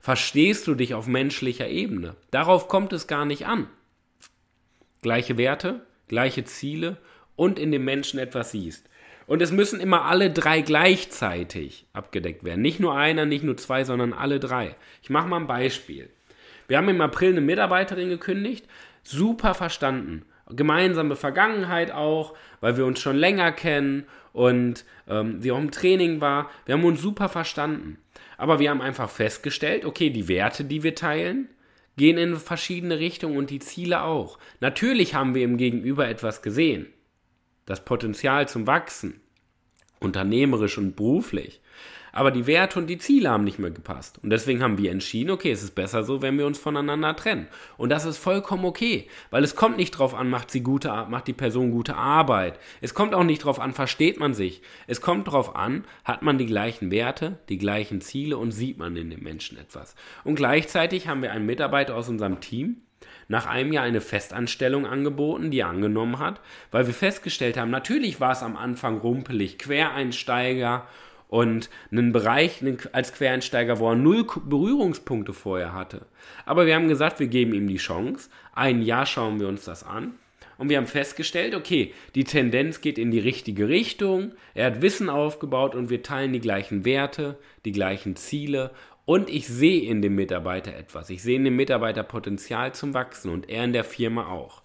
Verstehst 0.00 0.66
du 0.66 0.74
dich 0.74 0.94
auf 0.94 1.06
menschlicher 1.06 1.68
Ebene? 1.68 2.14
Darauf 2.30 2.68
kommt 2.68 2.92
es 2.92 3.06
gar 3.06 3.24
nicht 3.24 3.46
an. 3.46 3.66
Gleiche 5.02 5.36
Werte, 5.36 5.84
gleiche 6.08 6.44
Ziele 6.44 6.98
und 7.34 7.58
in 7.58 7.72
dem 7.72 7.84
Menschen 7.84 8.18
etwas 8.18 8.52
siehst. 8.52 8.88
Und 9.26 9.42
es 9.42 9.50
müssen 9.50 9.80
immer 9.80 10.04
alle 10.04 10.30
drei 10.30 10.60
gleichzeitig 10.60 11.86
abgedeckt 11.92 12.44
werden. 12.44 12.62
Nicht 12.62 12.78
nur 12.78 12.96
einer, 12.96 13.26
nicht 13.26 13.42
nur 13.42 13.56
zwei, 13.56 13.82
sondern 13.82 14.12
alle 14.12 14.38
drei. 14.38 14.76
Ich 15.02 15.10
mache 15.10 15.26
mal 15.26 15.40
ein 15.40 15.48
Beispiel. 15.48 16.10
Wir 16.68 16.78
haben 16.78 16.88
im 16.88 17.00
April 17.00 17.30
eine 17.30 17.40
Mitarbeiterin 17.40 18.08
gekündigt, 18.08 18.66
super 19.02 19.54
verstanden. 19.54 20.24
Gemeinsame 20.50 21.16
Vergangenheit 21.16 21.90
auch, 21.90 22.34
weil 22.60 22.76
wir 22.76 22.86
uns 22.86 23.00
schon 23.00 23.16
länger 23.16 23.52
kennen 23.52 24.06
und 24.32 24.84
ähm, 25.08 25.40
sie 25.40 25.50
auch 25.50 25.58
im 25.58 25.70
Training 25.70 26.20
war. 26.20 26.50
Wir 26.66 26.74
haben 26.74 26.84
uns 26.84 27.00
super 27.00 27.28
verstanden. 27.28 27.98
Aber 28.38 28.58
wir 28.58 28.70
haben 28.70 28.82
einfach 28.82 29.10
festgestellt, 29.10 29.84
okay, 29.84 30.10
die 30.10 30.28
Werte, 30.28 30.64
die 30.64 30.82
wir 30.82 30.94
teilen, 30.94 31.48
gehen 31.96 32.18
in 32.18 32.36
verschiedene 32.36 32.98
Richtungen 32.98 33.36
und 33.36 33.50
die 33.50 33.58
Ziele 33.58 34.02
auch. 34.02 34.38
Natürlich 34.60 35.14
haben 35.14 35.34
wir 35.34 35.42
im 35.42 35.56
Gegenüber 35.56 36.08
etwas 36.08 36.42
gesehen. 36.42 36.86
Das 37.64 37.84
Potenzial 37.84 38.48
zum 38.48 38.66
Wachsen, 38.66 39.20
unternehmerisch 39.98 40.78
und 40.78 40.94
beruflich 40.94 41.60
aber 42.16 42.30
die 42.30 42.46
Werte 42.46 42.78
und 42.78 42.86
die 42.86 42.96
Ziele 42.98 43.30
haben 43.30 43.44
nicht 43.44 43.58
mehr 43.58 43.70
gepasst. 43.70 44.18
Und 44.22 44.30
deswegen 44.30 44.62
haben 44.62 44.78
wir 44.78 44.90
entschieden, 44.90 45.30
okay, 45.30 45.50
es 45.50 45.62
ist 45.62 45.74
besser 45.74 46.02
so, 46.02 46.22
wenn 46.22 46.38
wir 46.38 46.46
uns 46.46 46.58
voneinander 46.58 47.14
trennen. 47.14 47.46
Und 47.76 47.90
das 47.90 48.06
ist 48.06 48.16
vollkommen 48.16 48.64
okay, 48.64 49.06
weil 49.30 49.44
es 49.44 49.54
kommt 49.54 49.76
nicht 49.76 49.92
drauf 49.92 50.14
an, 50.14 50.30
macht 50.30 50.50
sie 50.50 50.62
gute, 50.62 50.88
macht 51.10 51.26
die 51.26 51.34
Person 51.34 51.70
gute 51.70 51.94
Arbeit. 51.94 52.58
Es 52.80 52.94
kommt 52.94 53.14
auch 53.14 53.22
nicht 53.22 53.44
drauf 53.44 53.60
an, 53.60 53.74
versteht 53.74 54.18
man 54.18 54.32
sich. 54.32 54.62
Es 54.86 55.02
kommt 55.02 55.28
drauf 55.28 55.54
an, 55.56 55.84
hat 56.04 56.22
man 56.22 56.38
die 56.38 56.46
gleichen 56.46 56.90
Werte, 56.90 57.38
die 57.50 57.58
gleichen 57.58 58.00
Ziele 58.00 58.38
und 58.38 58.50
sieht 58.50 58.78
man 58.78 58.96
in 58.96 59.10
dem 59.10 59.22
Menschen 59.22 59.58
etwas. 59.58 59.94
Und 60.24 60.36
gleichzeitig 60.36 61.08
haben 61.08 61.20
wir 61.20 61.32
einen 61.32 61.46
Mitarbeiter 61.46 61.94
aus 61.94 62.08
unserem 62.08 62.40
Team, 62.40 62.78
nach 63.28 63.46
einem 63.46 63.72
Jahr 63.72 63.84
eine 63.84 64.00
Festanstellung 64.00 64.86
angeboten, 64.86 65.50
die 65.50 65.60
er 65.60 65.68
angenommen 65.68 66.18
hat, 66.18 66.40
weil 66.70 66.86
wir 66.86 66.94
festgestellt 66.94 67.58
haben, 67.58 67.70
natürlich 67.70 68.20
war 68.20 68.32
es 68.32 68.42
am 68.42 68.56
Anfang 68.56 68.98
rumpelig, 68.98 69.58
Quereinsteiger 69.58 70.86
und 71.28 71.70
einen 71.90 72.12
Bereich 72.12 72.62
als 72.92 73.12
Quereinsteiger, 73.12 73.78
wo 73.78 73.90
er 73.90 73.96
null 73.96 74.26
Berührungspunkte 74.44 75.32
vorher 75.32 75.72
hatte. 75.72 76.06
Aber 76.44 76.66
wir 76.66 76.74
haben 76.74 76.88
gesagt, 76.88 77.20
wir 77.20 77.26
geben 77.26 77.54
ihm 77.54 77.68
die 77.68 77.76
Chance. 77.76 78.30
Ein 78.52 78.82
Jahr 78.82 79.06
schauen 79.06 79.40
wir 79.40 79.48
uns 79.48 79.64
das 79.64 79.84
an. 79.84 80.14
Und 80.58 80.70
wir 80.70 80.78
haben 80.78 80.86
festgestellt, 80.86 81.54
okay, 81.54 81.92
die 82.14 82.24
Tendenz 82.24 82.80
geht 82.80 82.96
in 82.96 83.10
die 83.10 83.18
richtige 83.18 83.68
Richtung. 83.68 84.32
Er 84.54 84.66
hat 84.66 84.82
Wissen 84.82 85.10
aufgebaut 85.10 85.74
und 85.74 85.90
wir 85.90 86.02
teilen 86.02 86.32
die 86.32 86.40
gleichen 86.40 86.84
Werte, 86.84 87.38
die 87.64 87.72
gleichen 87.72 88.16
Ziele. 88.16 88.70
Und 89.04 89.28
ich 89.28 89.46
sehe 89.46 89.82
in 89.82 90.00
dem 90.02 90.14
Mitarbeiter 90.14 90.74
etwas. 90.74 91.10
Ich 91.10 91.22
sehe 91.22 91.36
in 91.36 91.44
dem 91.44 91.56
Mitarbeiter 91.56 92.02
Potenzial 92.02 92.74
zum 92.74 92.94
Wachsen 92.94 93.30
und 93.30 93.50
er 93.50 93.64
in 93.64 93.72
der 93.72 93.84
Firma 93.84 94.28
auch. 94.28 94.62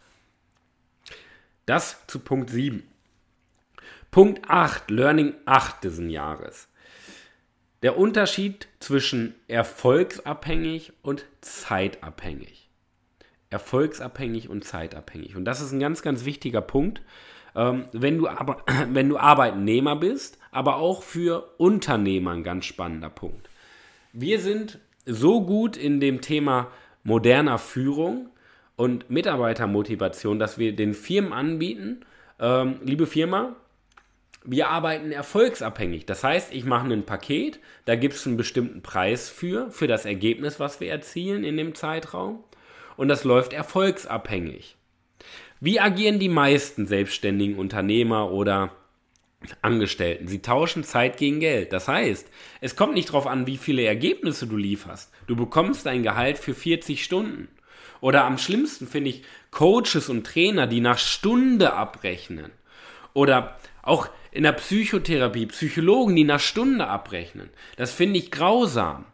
Das 1.65 2.05
zu 2.07 2.19
Punkt 2.19 2.49
7. 2.49 2.83
Punkt 4.11 4.49
8, 4.49 4.91
Learning 4.91 5.33
8 5.45 5.85
diesen 5.85 6.09
Jahres. 6.09 6.67
der 7.81 7.97
Unterschied 7.97 8.67
zwischen 8.79 9.33
erfolgsabhängig 9.47 10.93
und 11.01 11.25
zeitabhängig. 11.39 12.69
Erfolgsabhängig 13.49 14.49
und 14.49 14.63
zeitabhängig. 14.63 15.35
Und 15.35 15.45
das 15.45 15.61
ist 15.61 15.71
ein 15.71 15.79
ganz, 15.79 16.03
ganz 16.03 16.25
wichtiger 16.25 16.61
Punkt, 16.61 17.01
ähm, 17.55 17.85
wenn, 17.91 18.17
du 18.17 18.27
aber, 18.27 18.57
wenn 18.89 19.09
du 19.09 19.17
Arbeitnehmer 19.17 19.95
bist, 19.95 20.37
aber 20.51 20.75
auch 20.75 21.03
für 21.03 21.55
Unternehmer 21.57 22.31
ein 22.31 22.43
ganz 22.43 22.65
spannender 22.65 23.09
Punkt. 23.09 23.49
Wir 24.13 24.39
sind 24.39 24.77
so 25.05 25.43
gut 25.43 25.77
in 25.77 25.99
dem 25.99 26.21
Thema 26.21 26.67
moderner 27.03 27.57
Führung 27.57 28.29
und 28.75 29.09
Mitarbeitermotivation, 29.09 30.37
dass 30.37 30.57
wir 30.57 30.75
den 30.75 30.93
Firmen 30.93 31.33
anbieten, 31.33 32.05
ähm, 32.39 32.79
liebe 32.83 33.07
Firma, 33.07 33.55
wir 34.43 34.69
arbeiten 34.69 35.11
erfolgsabhängig. 35.11 36.05
Das 36.05 36.23
heißt, 36.23 36.53
ich 36.53 36.65
mache 36.65 36.91
ein 36.91 37.05
Paket, 37.05 37.59
da 37.85 37.95
gibt 37.95 38.15
es 38.15 38.25
einen 38.25 38.37
bestimmten 38.37 38.81
Preis 38.81 39.29
für, 39.29 39.69
für 39.69 39.87
das 39.87 40.05
Ergebnis, 40.05 40.59
was 40.59 40.79
wir 40.79 40.89
erzielen 40.89 41.43
in 41.43 41.57
dem 41.57 41.75
Zeitraum. 41.75 42.43
Und 42.97 43.07
das 43.07 43.23
läuft 43.23 43.53
erfolgsabhängig. 43.53 44.75
Wie 45.59 45.79
agieren 45.79 46.19
die 46.19 46.29
meisten 46.29 46.87
selbstständigen 46.87 47.55
Unternehmer 47.55 48.31
oder 48.31 48.71
Angestellten? 49.61 50.27
Sie 50.27 50.41
tauschen 50.41 50.83
Zeit 50.83 51.17
gegen 51.17 51.39
Geld. 51.39 51.71
Das 51.71 51.87
heißt, 51.87 52.27
es 52.61 52.75
kommt 52.75 52.95
nicht 52.95 53.09
darauf 53.09 53.27
an, 53.27 53.45
wie 53.45 53.57
viele 53.57 53.83
Ergebnisse 53.83 54.47
du 54.47 54.57
lieferst. 54.57 55.11
Du 55.27 55.35
bekommst 55.35 55.85
dein 55.85 56.03
Gehalt 56.03 56.39
für 56.39 56.55
40 56.55 57.03
Stunden. 57.03 57.47
Oder 58.01 58.25
am 58.25 58.39
schlimmsten 58.39 58.87
finde 58.87 59.11
ich 59.11 59.23
Coaches 59.51 60.09
und 60.09 60.25
Trainer, 60.25 60.65
die 60.65 60.81
nach 60.81 60.97
Stunde 60.97 61.73
abrechnen. 61.73 62.51
Oder 63.13 63.57
auch 63.83 64.09
in 64.31 64.43
der 64.43 64.53
Psychotherapie 64.53 65.45
Psychologen, 65.47 66.15
die 66.15 66.23
nach 66.23 66.39
Stunde 66.39 66.87
abrechnen. 66.87 67.49
Das 67.75 67.93
finde 67.93 68.17
ich 68.17 68.31
grausam, 68.31 69.05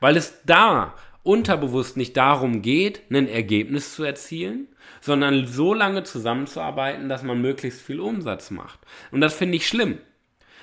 weil 0.00 0.16
es 0.16 0.40
da 0.44 0.94
unterbewusst 1.22 1.96
nicht 1.96 2.16
darum 2.16 2.60
geht, 2.60 3.02
ein 3.10 3.28
Ergebnis 3.28 3.94
zu 3.94 4.04
erzielen, 4.04 4.68
sondern 5.00 5.46
so 5.46 5.72
lange 5.72 6.02
zusammenzuarbeiten, 6.02 7.08
dass 7.08 7.22
man 7.22 7.40
möglichst 7.40 7.80
viel 7.80 8.00
Umsatz 8.00 8.50
macht. 8.50 8.80
Und 9.10 9.20
das 9.20 9.34
finde 9.34 9.56
ich 9.56 9.66
schlimm. 9.66 9.98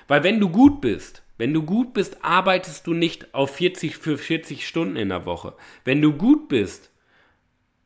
Weil 0.07 0.23
wenn 0.23 0.39
du 0.39 0.49
gut 0.49 0.81
bist, 0.81 1.23
wenn 1.37 1.53
du 1.53 1.63
gut 1.63 1.93
bist, 1.93 2.23
arbeitest 2.23 2.85
du 2.85 2.93
nicht 2.93 3.33
auf 3.33 3.55
40 3.55 3.97
für 3.97 4.17
40 4.17 4.67
Stunden 4.67 4.95
in 4.95 5.09
der 5.09 5.25
Woche. 5.25 5.55
Wenn 5.83 6.01
du 6.01 6.13
gut 6.13 6.49
bist, 6.49 6.91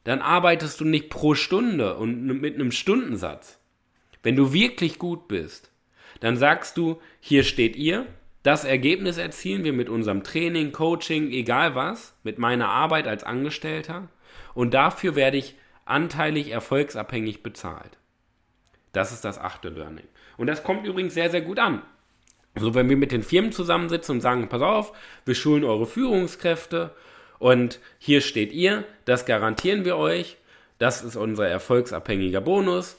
dann 0.04 0.22
arbeitest 0.22 0.82
du 0.82 0.86
nicht 0.86 1.10
pro 1.10 1.36
Stunde 1.36 1.96
und 1.96 2.26
mit 2.26 2.56
einem 2.56 2.72
Stundensatz. 2.72 3.60
Wenn 4.24 4.36
du 4.36 4.54
wirklich 4.54 5.00
gut 5.00 5.28
bist, 5.28 5.72
dann 6.26 6.38
sagst 6.38 6.78
du, 6.78 7.00
hier 7.20 7.44
steht 7.44 7.76
ihr, 7.76 8.08
das 8.42 8.66
Ergebnis 8.66 9.20
erzielen 9.20 9.64
wir 9.64 9.74
mit 9.74 9.90
unserem 9.90 10.24
Training, 10.24 10.72
Coaching, 10.72 11.30
egal 11.30 11.76
was, 11.76 12.16
mit 12.24 12.40
meiner 12.40 12.68
Arbeit 12.68 13.08
als 13.08 13.24
Angestellter 13.24 14.08
und 14.56 14.74
dafür 14.74 15.16
werde 15.16 15.38
ich 15.38 15.54
anteilig 15.86 16.50
erfolgsabhängig 16.50 17.44
bezahlt. 17.44 18.00
Das 18.92 19.12
ist 19.12 19.24
das 19.24 19.38
achte 19.38 19.70
Learning. 19.70 20.08
Und 20.38 20.48
das 20.48 20.64
kommt 20.64 20.88
übrigens 20.88 21.14
sehr, 21.14 21.30
sehr 21.30 21.42
gut 21.42 21.60
an. 21.60 21.84
So, 22.58 22.74
wenn 22.74 22.90
wir 22.90 22.98
mit 22.98 23.12
den 23.12 23.22
Firmen 23.22 23.52
zusammensitzen 23.52 24.16
und 24.16 24.22
sagen, 24.22 24.50
pass 24.50 24.64
auf, 24.64 24.94
wir 25.26 25.36
schulen 25.36 25.64
eure 25.64 25.86
Führungskräfte 25.86 26.96
und 27.38 27.80
hier 28.00 28.22
steht 28.22 28.52
ihr, 28.52 28.84
das 29.06 29.28
garantieren 29.28 29.86
wir 29.86 29.98
euch, 29.98 30.38
das 30.80 31.04
ist 31.04 31.18
unser 31.18 31.48
erfolgsabhängiger 31.48 32.42
Bonus, 32.42 32.98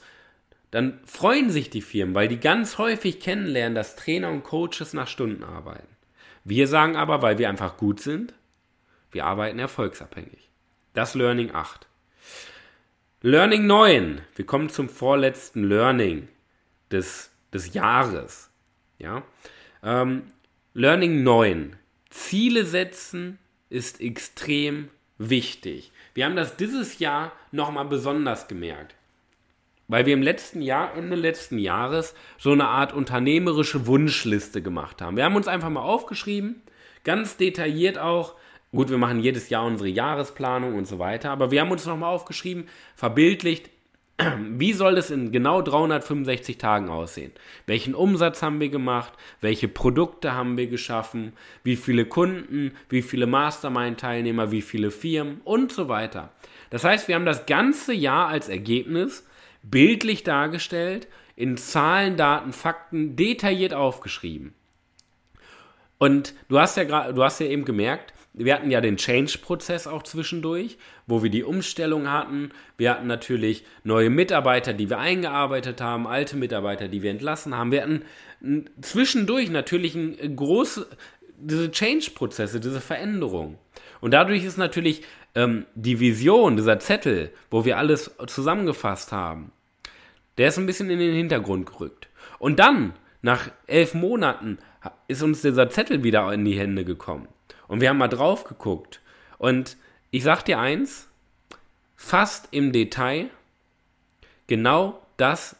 dann 0.71 0.99
freuen 1.05 1.49
sich 1.49 1.69
die 1.69 1.81
Firmen, 1.81 2.13
weil 2.13 2.27
die 2.27 2.39
ganz 2.39 2.77
häufig 2.77 3.19
kennenlernen, 3.19 3.75
dass 3.75 3.95
Trainer 3.95 4.29
und 4.29 4.43
Coaches 4.43 4.93
nach 4.93 5.07
Stunden 5.07 5.43
arbeiten. 5.43 5.87
Wir 6.43 6.67
sagen 6.67 6.95
aber, 6.95 7.21
weil 7.21 7.37
wir 7.37 7.49
einfach 7.49 7.77
gut 7.77 7.99
sind, 7.99 8.33
wir 9.11 9.25
arbeiten 9.25 9.59
erfolgsabhängig. 9.59 10.49
Das 10.93 11.15
Learning 11.15 11.53
8. 11.53 11.87
Learning 13.21 13.65
9. 13.65 14.21
Wir 14.35 14.45
kommen 14.45 14.69
zum 14.69 14.89
vorletzten 14.89 15.63
Learning 15.63 16.27
des, 16.91 17.31
des 17.53 17.73
Jahres. 17.73 18.49
Ja? 18.99 19.23
Ähm, 19.83 20.23
Learning 20.73 21.23
9. 21.23 21.77
Ziele 22.09 22.65
setzen 22.65 23.39
ist 23.69 24.01
extrem 24.01 24.89
wichtig. 25.17 25.91
Wir 26.13 26.25
haben 26.25 26.35
das 26.35 26.57
dieses 26.57 26.99
Jahr 26.99 27.31
nochmal 27.51 27.85
besonders 27.85 28.47
gemerkt 28.47 28.96
weil 29.87 30.05
wir 30.05 30.13
im 30.13 30.21
letzten 30.21 30.61
Jahr, 30.61 30.95
Ende 30.95 31.15
letzten 31.15 31.57
Jahres, 31.57 32.13
so 32.37 32.51
eine 32.51 32.67
Art 32.67 32.93
unternehmerische 32.93 33.87
Wunschliste 33.87 34.61
gemacht 34.61 35.01
haben. 35.01 35.17
Wir 35.17 35.25
haben 35.25 35.35
uns 35.35 35.47
einfach 35.47 35.69
mal 35.69 35.81
aufgeschrieben, 35.81 36.61
ganz 37.03 37.37
detailliert 37.37 37.97
auch, 37.97 38.35
gut, 38.71 38.89
wir 38.89 38.97
machen 38.97 39.19
jedes 39.19 39.49
Jahr 39.49 39.65
unsere 39.65 39.89
Jahresplanung 39.89 40.75
und 40.75 40.87
so 40.87 40.99
weiter, 40.99 41.31
aber 41.31 41.51
wir 41.51 41.61
haben 41.61 41.71
uns 41.71 41.85
nochmal 41.85 42.13
aufgeschrieben, 42.13 42.67
verbildlicht, 42.95 43.69
wie 44.39 44.73
soll 44.73 44.97
es 44.97 45.11
in 45.11 45.31
genau 45.31 45.61
365 45.61 46.57
Tagen 46.57 46.89
aussehen? 46.89 47.31
Welchen 47.67 47.93
Umsatz 47.93 48.41
haben 48.41 48.59
wir 48.59 48.69
gemacht? 48.69 49.13
Welche 49.41 49.67
Produkte 49.67 50.33
haben 50.33 50.57
wir 50.57 50.67
geschaffen? 50.67 51.33
Wie 51.63 51.75
viele 51.75 52.05
Kunden? 52.05 52.71
Wie 52.89 53.03
viele 53.03 53.27
Mastermind-Teilnehmer? 53.27 54.51
Wie 54.51 54.63
viele 54.63 54.89
Firmen? 54.89 55.41
Und 55.43 55.71
so 55.71 55.87
weiter. 55.87 56.31
Das 56.71 56.83
heißt, 56.83 57.07
wir 57.07 57.15
haben 57.15 57.27
das 57.27 57.45
ganze 57.45 57.93
Jahr 57.93 58.27
als 58.27 58.49
Ergebnis 58.49 59.26
bildlich 59.69 60.23
dargestellt, 60.23 61.07
in 61.35 61.57
Zahlen, 61.57 62.17
Daten, 62.17 62.53
Fakten 62.53 63.15
detailliert 63.15 63.73
aufgeschrieben. 63.73 64.53
Und 65.97 66.33
du 66.49 66.59
hast 66.59 66.77
ja 66.77 67.11
du 67.11 67.23
hast 67.23 67.39
ja 67.39 67.47
eben 67.47 67.65
gemerkt, 67.65 68.13
wir 68.33 68.53
hatten 68.53 68.69
ja 68.69 68.81
den 68.81 68.97
Change-Prozess 68.97 69.87
auch 69.87 70.03
zwischendurch, 70.03 70.77
wo 71.07 71.23
wir 71.23 71.31
die 71.31 71.43
Umstellung 71.43 72.09
hatten. 72.09 72.51
Wir 72.77 72.91
hatten 72.91 73.07
natürlich 73.07 73.63
neue 73.83 74.11
Mitarbeiter, 74.11 74.73
die 74.73 74.91
wir 74.91 74.99
eingearbeitet 74.99 75.81
haben, 75.81 76.05
alte 76.05 76.35
Mitarbeiter, 76.37 76.87
die 76.87 77.01
wir 77.01 77.09
entlassen 77.09 77.57
haben. 77.57 77.71
Wir 77.71 77.81
hatten 77.81 78.03
zwischendurch 78.79 79.49
natürlich 79.49 79.95
ein 79.95 80.35
große, 80.35 80.85
diese 81.39 81.71
Change-Prozesse, 81.71 82.59
diese 82.59 82.79
Veränderung. 82.79 83.57
Und 84.01 84.11
dadurch 84.11 84.43
ist 84.43 84.57
natürlich 84.57 85.01
ähm, 85.33 85.65
die 85.73 85.99
Vision, 85.99 86.57
dieser 86.57 86.79
Zettel, 86.79 87.31
wo 87.49 87.65
wir 87.65 87.79
alles 87.79 88.11
zusammengefasst 88.27 89.11
haben, 89.11 89.51
der 90.37 90.49
ist 90.49 90.57
ein 90.57 90.65
bisschen 90.65 90.89
in 90.89 90.99
den 90.99 91.15
Hintergrund 91.15 91.65
gerückt. 91.65 92.07
Und 92.39 92.59
dann, 92.59 92.93
nach 93.21 93.49
elf 93.65 93.93
Monaten, 93.93 94.59
ist 95.07 95.23
uns 95.23 95.41
dieser 95.41 95.69
Zettel 95.69 96.03
wieder 96.03 96.31
in 96.33 96.45
die 96.45 96.57
Hände 96.57 96.85
gekommen. 96.85 97.27
Und 97.67 97.81
wir 97.81 97.89
haben 97.89 97.97
mal 97.97 98.07
drauf 98.07 98.43
geguckt. 98.43 99.01
Und 99.37 99.77
ich 100.11 100.23
sag 100.23 100.43
dir 100.43 100.59
eins, 100.59 101.07
fast 101.95 102.47
im 102.51 102.71
Detail 102.71 103.29
genau 104.47 105.01
das, 105.17 105.55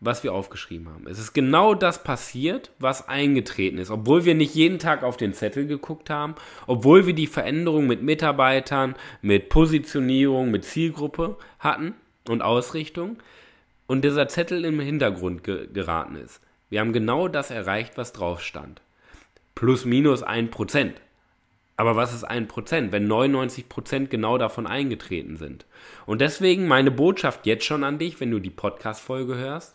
was 0.00 0.22
wir 0.22 0.32
aufgeschrieben 0.32 0.88
haben. 0.88 1.08
Es 1.08 1.18
ist 1.18 1.32
genau 1.32 1.74
das 1.74 2.04
passiert, 2.04 2.70
was 2.78 3.08
eingetreten 3.08 3.78
ist. 3.78 3.90
Obwohl 3.90 4.24
wir 4.24 4.34
nicht 4.34 4.54
jeden 4.54 4.78
Tag 4.78 5.02
auf 5.02 5.16
den 5.16 5.34
Zettel 5.34 5.66
geguckt 5.66 6.08
haben, 6.08 6.36
obwohl 6.66 7.06
wir 7.06 7.14
die 7.14 7.26
Veränderung 7.26 7.88
mit 7.88 8.02
Mitarbeitern, 8.02 8.94
mit 9.22 9.48
Positionierung, 9.48 10.52
mit 10.52 10.64
Zielgruppe 10.64 11.36
hatten 11.58 11.94
und 12.28 12.42
Ausrichtung, 12.42 13.18
und 13.88 14.04
dieser 14.04 14.28
Zettel 14.28 14.64
im 14.64 14.78
Hintergrund 14.78 15.42
ge 15.42 15.66
geraten 15.72 16.14
ist. 16.14 16.40
Wir 16.70 16.78
haben 16.80 16.92
genau 16.92 17.26
das 17.26 17.50
erreicht, 17.50 17.96
was 17.96 18.12
drauf 18.12 18.40
stand. 18.42 18.80
Plus 19.56 19.84
minus 19.84 20.22
ein 20.22 20.50
Prozent. 20.50 21.00
Aber 21.76 21.96
was 21.96 22.12
ist 22.12 22.24
ein 22.24 22.48
Prozent, 22.48 22.92
wenn 22.92 23.08
99 23.08 23.68
Prozent 23.68 24.10
genau 24.10 24.36
davon 24.36 24.66
eingetreten 24.66 25.36
sind? 25.36 25.64
Und 26.06 26.20
deswegen 26.20 26.68
meine 26.68 26.90
Botschaft 26.90 27.46
jetzt 27.46 27.64
schon 27.64 27.82
an 27.82 27.98
dich, 27.98 28.20
wenn 28.20 28.30
du 28.30 28.40
die 28.40 28.50
Podcast-Folge 28.50 29.36
hörst. 29.36 29.74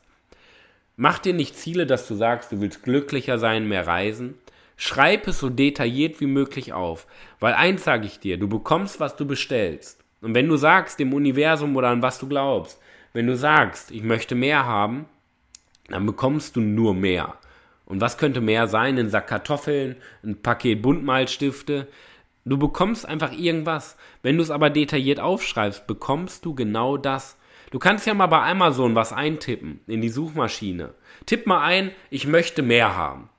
Mach 0.95 1.17
dir 1.17 1.33
nicht 1.33 1.57
Ziele, 1.57 1.87
dass 1.87 2.07
du 2.07 2.13
sagst, 2.13 2.51
du 2.51 2.61
willst 2.61 2.83
glücklicher 2.83 3.39
sein, 3.39 3.67
mehr 3.67 3.87
reisen. 3.87 4.35
Schreib 4.75 5.27
es 5.27 5.39
so 5.39 5.49
detailliert 5.49 6.19
wie 6.19 6.27
möglich 6.27 6.73
auf. 6.73 7.07
Weil 7.39 7.53
eins 7.53 7.83
sage 7.83 8.05
ich 8.05 8.19
dir, 8.19 8.37
du 8.37 8.47
bekommst, 8.47 8.99
was 8.99 9.15
du 9.15 9.25
bestellst. 9.25 10.03
Und 10.21 10.35
wenn 10.35 10.47
du 10.47 10.55
sagst 10.55 10.99
dem 10.99 11.13
Universum 11.13 11.75
oder 11.75 11.89
an 11.89 12.01
was 12.01 12.19
du 12.19 12.27
glaubst, 12.27 12.79
wenn 13.13 13.27
du 13.27 13.35
sagst, 13.35 13.91
ich 13.91 14.03
möchte 14.03 14.35
mehr 14.35 14.65
haben, 14.65 15.05
dann 15.87 16.05
bekommst 16.05 16.55
du 16.55 16.61
nur 16.61 16.93
mehr. 16.93 17.37
Und 17.85 18.01
was 18.01 18.17
könnte 18.17 18.41
mehr 18.41 18.67
sein? 18.67 18.97
Ein 18.97 19.09
Sack 19.09 19.27
Kartoffeln, 19.27 19.95
ein 20.23 20.41
Paket 20.41 20.81
Buntmalstifte. 20.81 21.87
Du 22.45 22.57
bekommst 22.57 23.05
einfach 23.05 23.31
irgendwas. 23.31 23.97
Wenn 24.21 24.37
du 24.37 24.43
es 24.43 24.51
aber 24.51 24.69
detailliert 24.69 25.19
aufschreibst, 25.19 25.85
bekommst 25.87 26.45
du 26.45 26.55
genau 26.55 26.97
das. 26.97 27.37
Du 27.71 27.79
kannst 27.79 28.05
ja 28.07 28.13
mal 28.13 28.27
bei 28.27 28.41
Amazon 28.41 28.95
was 28.95 29.13
eintippen 29.13 29.81
in 29.87 30.01
die 30.01 30.09
Suchmaschine. 30.09 30.93
Tipp 31.25 31.47
mal 31.47 31.63
ein, 31.63 31.91
ich 32.09 32.27
möchte 32.27 32.61
mehr 32.61 32.95
haben. 32.95 33.29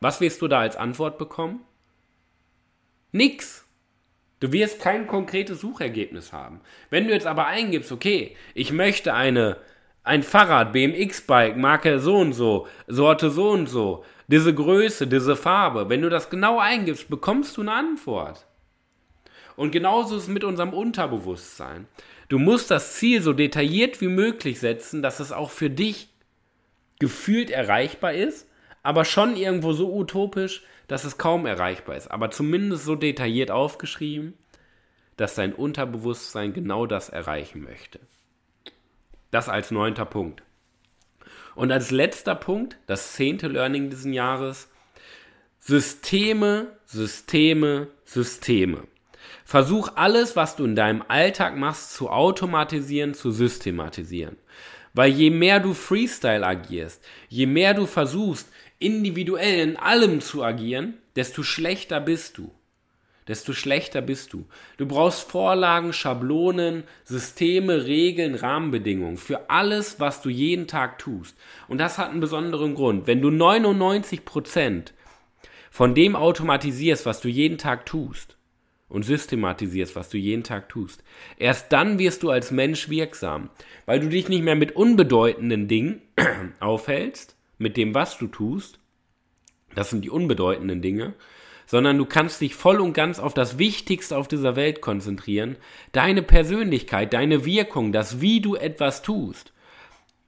Was 0.00 0.20
wirst 0.20 0.42
du 0.42 0.48
da 0.48 0.60
als 0.60 0.76
Antwort 0.76 1.18
bekommen? 1.18 1.60
Nix. 3.12 3.65
Du 4.40 4.52
wirst 4.52 4.80
kein 4.80 5.06
konkretes 5.06 5.60
Suchergebnis 5.60 6.32
haben. 6.32 6.60
Wenn 6.90 7.06
du 7.06 7.14
jetzt 7.14 7.26
aber 7.26 7.46
eingibst, 7.46 7.90
okay, 7.90 8.36
ich 8.54 8.70
möchte 8.70 9.14
eine, 9.14 9.56
ein 10.02 10.22
Fahrrad, 10.22 10.72
BMX-Bike, 10.72 11.56
Marke 11.56 12.00
so 12.00 12.16
und 12.16 12.34
so, 12.34 12.66
Sorte 12.86 13.30
so 13.30 13.50
und 13.50 13.66
so, 13.66 14.04
diese 14.28 14.54
Größe, 14.54 15.06
diese 15.06 15.36
Farbe. 15.36 15.88
Wenn 15.88 16.02
du 16.02 16.10
das 16.10 16.28
genau 16.28 16.58
eingibst, 16.58 17.08
bekommst 17.08 17.56
du 17.56 17.62
eine 17.62 17.72
Antwort. 17.72 18.46
Und 19.56 19.70
genauso 19.70 20.16
ist 20.16 20.24
es 20.24 20.28
mit 20.28 20.44
unserem 20.44 20.74
Unterbewusstsein. 20.74 21.86
Du 22.28 22.38
musst 22.38 22.70
das 22.70 22.94
Ziel 22.94 23.22
so 23.22 23.32
detailliert 23.32 24.00
wie 24.00 24.08
möglich 24.08 24.60
setzen, 24.60 25.02
dass 25.02 25.20
es 25.20 25.32
auch 25.32 25.50
für 25.50 25.70
dich 25.70 26.08
gefühlt 26.98 27.50
erreichbar 27.50 28.12
ist, 28.12 28.48
aber 28.82 29.04
schon 29.04 29.36
irgendwo 29.36 29.72
so 29.72 29.92
utopisch, 29.94 30.62
dass 30.88 31.04
es 31.04 31.18
kaum 31.18 31.46
erreichbar 31.46 31.96
ist. 31.96 32.10
Aber 32.10 32.30
zumindest 32.30 32.84
so 32.84 32.94
detailliert 32.94 33.50
aufgeschrieben, 33.50 34.34
dass 35.16 35.34
dein 35.34 35.52
Unterbewusstsein 35.52 36.52
genau 36.52 36.86
das 36.86 37.08
erreichen 37.08 37.62
möchte. 37.62 38.00
Das 39.30 39.48
als 39.48 39.70
neunter 39.70 40.04
Punkt. 40.04 40.42
Und 41.54 41.72
als 41.72 41.90
letzter 41.90 42.34
Punkt, 42.34 42.76
das 42.86 43.14
zehnte 43.14 43.48
Learning 43.48 43.90
dieses 43.90 44.12
Jahres, 44.12 44.68
Systeme, 45.58 46.68
Systeme, 46.84 47.88
Systeme. 48.04 48.84
Versuch 49.44 49.90
alles, 49.96 50.36
was 50.36 50.56
du 50.56 50.64
in 50.64 50.76
deinem 50.76 51.02
Alltag 51.08 51.56
machst, 51.56 51.94
zu 51.94 52.10
automatisieren, 52.10 53.14
zu 53.14 53.30
systematisieren. 53.30 54.36
Weil 54.92 55.10
je 55.10 55.30
mehr 55.30 55.60
du 55.60 55.74
Freestyle 55.74 56.46
agierst, 56.46 57.04
je 57.28 57.46
mehr 57.46 57.74
du 57.74 57.86
versuchst, 57.86 58.48
individuell 58.78 59.60
in 59.60 59.76
allem 59.76 60.20
zu 60.20 60.42
agieren, 60.42 60.94
desto 61.14 61.42
schlechter 61.42 62.00
bist 62.00 62.38
du 62.38 62.50
desto 63.28 63.52
schlechter 63.52 64.02
bist 64.02 64.32
du. 64.32 64.46
Du 64.76 64.86
brauchst 64.86 65.28
Vorlagen, 65.28 65.92
Schablonen, 65.92 66.84
Systeme, 67.04 67.86
Regeln, 67.86 68.34
Rahmenbedingungen 68.34 69.16
für 69.16 69.50
alles, 69.50 69.98
was 69.98 70.22
du 70.22 70.28
jeden 70.28 70.66
Tag 70.66 70.98
tust. 70.98 71.36
Und 71.68 71.78
das 71.78 71.98
hat 71.98 72.10
einen 72.10 72.20
besonderen 72.20 72.74
Grund. 72.74 73.06
Wenn 73.06 73.20
du 73.20 73.30
99 73.30 74.24
Prozent 74.24 74.94
von 75.70 75.94
dem 75.94 76.16
automatisierst, 76.16 77.04
was 77.06 77.20
du 77.20 77.28
jeden 77.28 77.58
Tag 77.58 77.86
tust 77.86 78.36
und 78.88 79.02
systematisierst, 79.02 79.96
was 79.96 80.08
du 80.08 80.16
jeden 80.16 80.44
Tag 80.44 80.68
tust, 80.68 81.02
erst 81.36 81.72
dann 81.72 81.98
wirst 81.98 82.22
du 82.22 82.30
als 82.30 82.50
Mensch 82.52 82.88
wirksam, 82.88 83.50
weil 83.84 84.00
du 84.00 84.08
dich 84.08 84.28
nicht 84.28 84.42
mehr 84.42 84.54
mit 84.54 84.76
unbedeutenden 84.76 85.66
Dingen 85.66 86.02
aufhältst, 86.60 87.35
mit 87.58 87.76
dem, 87.76 87.94
was 87.94 88.18
du 88.18 88.26
tust. 88.26 88.78
Das 89.74 89.90
sind 89.90 90.04
die 90.04 90.10
unbedeutenden 90.10 90.82
Dinge, 90.82 91.14
sondern 91.66 91.98
du 91.98 92.06
kannst 92.06 92.40
dich 92.40 92.54
voll 92.54 92.80
und 92.80 92.92
ganz 92.92 93.18
auf 93.18 93.34
das 93.34 93.58
Wichtigste 93.58 94.16
auf 94.16 94.28
dieser 94.28 94.56
Welt 94.56 94.80
konzentrieren, 94.80 95.56
deine 95.92 96.22
Persönlichkeit, 96.22 97.12
deine 97.12 97.44
Wirkung, 97.44 97.92
das 97.92 98.20
wie 98.20 98.40
du 98.40 98.54
etwas 98.54 99.02
tust. 99.02 99.52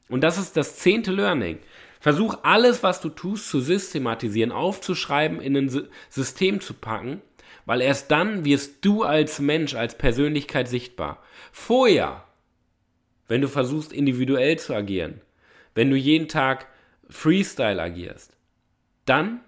Und 0.08 0.22
das 0.22 0.38
ist 0.38 0.56
das 0.56 0.76
zehnte 0.76 1.12
Learning. 1.12 1.58
Versuch 2.00 2.38
alles, 2.42 2.82
was 2.82 3.00
du 3.00 3.08
tust, 3.08 3.48
zu 3.48 3.60
systematisieren, 3.60 4.52
aufzuschreiben, 4.52 5.40
in 5.40 5.56
ein 5.56 5.88
System 6.08 6.60
zu 6.60 6.74
packen, 6.74 7.22
weil 7.66 7.80
erst 7.82 8.10
dann 8.10 8.44
wirst 8.44 8.84
du 8.84 9.02
als 9.02 9.40
Mensch, 9.40 9.74
als 9.74 9.98
Persönlichkeit 9.98 10.68
sichtbar. 10.68 11.22
Vorher, 11.52 12.24
wenn 13.26 13.42
du 13.42 13.48
versuchst, 13.48 13.92
individuell 13.92 14.58
zu 14.58 14.74
agieren, 14.74 15.20
wenn 15.74 15.90
du 15.90 15.96
jeden 15.96 16.28
Tag 16.28 16.66
Freestyle 17.08 17.80
agierst, 17.80 18.36
dann 19.04 19.40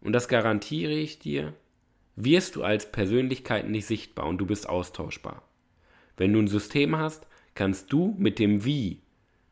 und 0.00 0.12
das 0.12 0.28
garantiere 0.28 0.92
ich 0.92 1.18
dir, 1.18 1.54
wirst 2.16 2.56
du 2.56 2.64
als 2.64 2.90
Persönlichkeit 2.90 3.68
nicht 3.68 3.86
sichtbar 3.86 4.26
und 4.26 4.38
du 4.38 4.46
bist 4.46 4.68
austauschbar. 4.68 5.42
Wenn 6.16 6.32
du 6.32 6.40
ein 6.40 6.48
System 6.48 6.96
hast, 6.98 7.26
kannst 7.54 7.92
du 7.92 8.14
mit 8.18 8.38
dem 8.38 8.64
Wie, 8.64 9.00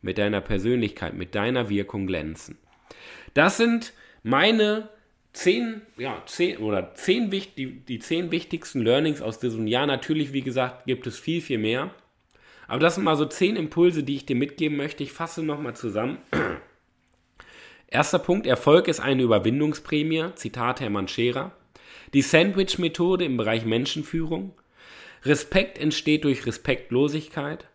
mit 0.03 0.19
deiner 0.19 0.41
Persönlichkeit, 0.41 1.15
mit 1.15 1.35
deiner 1.35 1.69
Wirkung 1.69 2.07
glänzen. 2.07 2.59
Das 3.35 3.57
sind 3.57 3.93
meine 4.23 4.89
zehn, 5.33 5.83
ja, 5.97 6.23
zehn 6.27 6.59
oder 6.59 6.95
zehn, 6.95 7.31
die, 7.31 7.81
die 7.81 7.99
zehn 7.99 8.31
wichtigsten 8.31 8.83
Learnings 8.83 9.23
aus 9.23 9.39
diesem 9.39 9.67
Jahr. 9.67 9.87
Natürlich, 9.87 10.33
wie 10.33 10.43
gesagt, 10.43 10.87
gibt 10.87 11.07
es 11.07 11.19
viel, 11.19 11.41
viel 11.41 11.59
mehr. 11.59 11.95
Aber 12.67 12.81
das 12.81 12.97
sind 12.97 13.05
mal 13.05 13.17
so 13.17 13.27
zehn 13.27 13.57
Impulse, 13.57 14.03
die 14.03 14.17
ich 14.17 14.27
dir 14.27 14.37
mitgeben 14.37 14.77
möchte. 14.77 15.03
Ich 15.03 15.13
fasse 15.13 15.43
nochmal 15.43 15.75
zusammen. 15.77 16.19
Erster 17.93 18.21
Punkt, 18.21 18.47
Erfolg 18.47 18.87
ist 18.87 19.01
eine 19.01 19.25
Überwindungsprämie, 19.25 20.27
Zitat 20.37 20.81
Hermann 20.81 21.09
Scherer. 21.09 21.51
Die 22.15 22.23
Sandwich-Methode 22.23 23.25
im 23.25 23.37
Bereich 23.37 23.65
Menschenführung. 23.65 24.55
Respekt 25.25 25.77
entsteht 25.77 26.23
durch 26.23 26.47
Respektlosigkeit. 26.47 27.67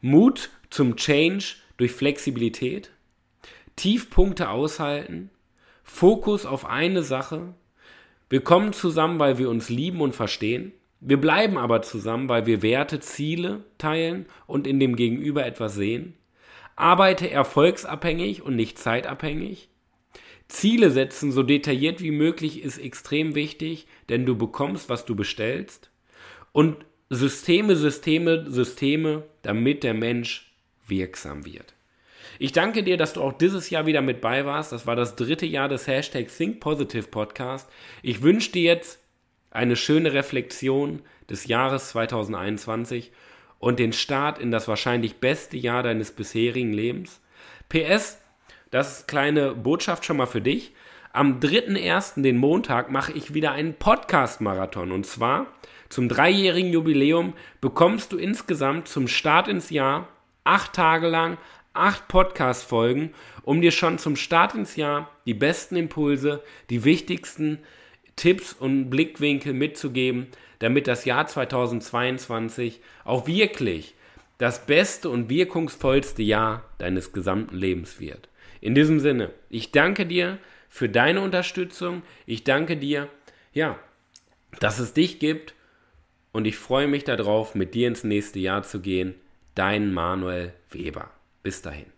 Mut 0.00 0.50
zum 0.70 0.94
Change 0.94 1.56
durch 1.76 1.90
Flexibilität. 1.90 2.92
Tiefpunkte 3.74 4.48
aushalten. 4.48 5.30
Fokus 5.82 6.46
auf 6.46 6.64
eine 6.64 7.02
Sache. 7.02 7.54
Wir 8.30 8.42
kommen 8.42 8.72
zusammen, 8.72 9.18
weil 9.18 9.38
wir 9.38 9.50
uns 9.50 9.70
lieben 9.70 10.00
und 10.00 10.14
verstehen. 10.14 10.72
Wir 11.00 11.20
bleiben 11.20 11.58
aber 11.58 11.82
zusammen, 11.82 12.28
weil 12.28 12.46
wir 12.46 12.62
Werte, 12.62 13.00
Ziele 13.00 13.64
teilen 13.76 14.26
und 14.46 14.68
in 14.68 14.78
dem 14.78 14.94
Gegenüber 14.94 15.44
etwas 15.44 15.74
sehen. 15.74 16.14
Arbeite 16.78 17.30
erfolgsabhängig 17.30 18.42
und 18.42 18.56
nicht 18.56 18.78
zeitabhängig. 18.78 19.68
Ziele 20.48 20.90
setzen 20.90 21.32
so 21.32 21.42
detailliert 21.42 22.02
wie 22.02 22.10
möglich 22.10 22.62
ist 22.62 22.78
extrem 22.78 23.34
wichtig, 23.34 23.86
denn 24.08 24.24
du 24.24 24.36
bekommst, 24.36 24.88
was 24.88 25.04
du 25.04 25.14
bestellst. 25.14 25.90
Und 26.52 26.76
Systeme, 27.10 27.76
Systeme, 27.76 28.50
Systeme, 28.50 29.24
damit 29.42 29.82
der 29.82 29.94
Mensch 29.94 30.52
wirksam 30.86 31.44
wird. 31.44 31.74
Ich 32.38 32.52
danke 32.52 32.82
dir, 32.82 32.96
dass 32.96 33.14
du 33.14 33.22
auch 33.22 33.32
dieses 33.32 33.70
Jahr 33.70 33.86
wieder 33.86 34.00
mit 34.00 34.20
bei 34.20 34.44
warst. 34.44 34.72
Das 34.72 34.86
war 34.86 34.94
das 34.94 35.16
dritte 35.16 35.46
Jahr 35.46 35.68
des 35.68 35.86
Hashtag 35.86 36.28
Think 36.28 36.60
Podcast. 36.60 37.68
Ich 38.02 38.22
wünsche 38.22 38.52
dir 38.52 38.62
jetzt 38.62 39.00
eine 39.50 39.76
schöne 39.76 40.12
Reflexion 40.12 41.02
des 41.28 41.46
Jahres 41.46 41.90
2021 41.90 43.10
und 43.58 43.78
den 43.78 43.92
Start 43.92 44.38
in 44.38 44.50
das 44.50 44.68
wahrscheinlich 44.68 45.16
beste 45.16 45.56
Jahr 45.56 45.82
deines 45.82 46.12
bisherigen 46.12 46.72
Lebens. 46.72 47.20
PS, 47.68 48.18
das 48.70 49.00
ist 49.00 49.08
kleine 49.08 49.54
Botschaft 49.54 50.04
schon 50.04 50.16
mal 50.16 50.26
für 50.26 50.40
dich. 50.40 50.72
Am 51.12 51.40
3.1., 51.40 52.22
den 52.22 52.36
Montag, 52.36 52.90
mache 52.90 53.12
ich 53.12 53.34
wieder 53.34 53.52
einen 53.52 53.74
Podcast-Marathon. 53.74 54.92
Und 54.92 55.06
zwar 55.06 55.46
zum 55.88 56.08
dreijährigen 56.08 56.72
Jubiläum 56.72 57.32
bekommst 57.60 58.12
du 58.12 58.18
insgesamt 58.18 58.88
zum 58.88 59.08
Start 59.08 59.48
ins 59.48 59.70
Jahr 59.70 60.08
acht 60.44 60.74
Tage 60.74 61.08
lang 61.08 61.38
acht 61.72 62.08
Podcast-Folgen, 62.08 63.14
um 63.42 63.60
dir 63.60 63.70
schon 63.70 63.98
zum 63.98 64.16
Start 64.16 64.54
ins 64.54 64.76
Jahr 64.76 65.10
die 65.26 65.34
besten 65.34 65.76
Impulse, 65.76 66.42
die 66.70 66.84
wichtigsten 66.84 67.60
Tipps 68.18 68.52
und 68.52 68.90
Blickwinkel 68.90 69.54
mitzugeben, 69.54 70.26
damit 70.58 70.86
das 70.86 71.06
Jahr 71.06 71.26
2022 71.26 72.80
auch 73.04 73.26
wirklich 73.26 73.94
das 74.36 74.66
beste 74.66 75.08
und 75.08 75.30
wirkungsvollste 75.30 76.22
Jahr 76.22 76.64
deines 76.78 77.12
gesamten 77.12 77.56
Lebens 77.56 77.98
wird. 77.98 78.28
In 78.60 78.74
diesem 78.74 79.00
Sinne, 79.00 79.32
ich 79.48 79.72
danke 79.72 80.04
dir 80.04 80.38
für 80.68 80.88
deine 80.88 81.20
Unterstützung. 81.20 82.02
Ich 82.26 82.44
danke 82.44 82.76
dir, 82.76 83.08
ja, 83.52 83.78
dass 84.60 84.78
es 84.78 84.92
dich 84.92 85.18
gibt 85.18 85.54
und 86.32 86.46
ich 86.46 86.56
freue 86.56 86.88
mich 86.88 87.04
darauf, 87.04 87.54
mit 87.54 87.74
dir 87.74 87.88
ins 87.88 88.04
nächste 88.04 88.38
Jahr 88.38 88.62
zu 88.62 88.80
gehen. 88.80 89.14
Dein 89.54 89.92
Manuel 89.92 90.52
Weber. 90.70 91.10
Bis 91.42 91.62
dahin. 91.62 91.97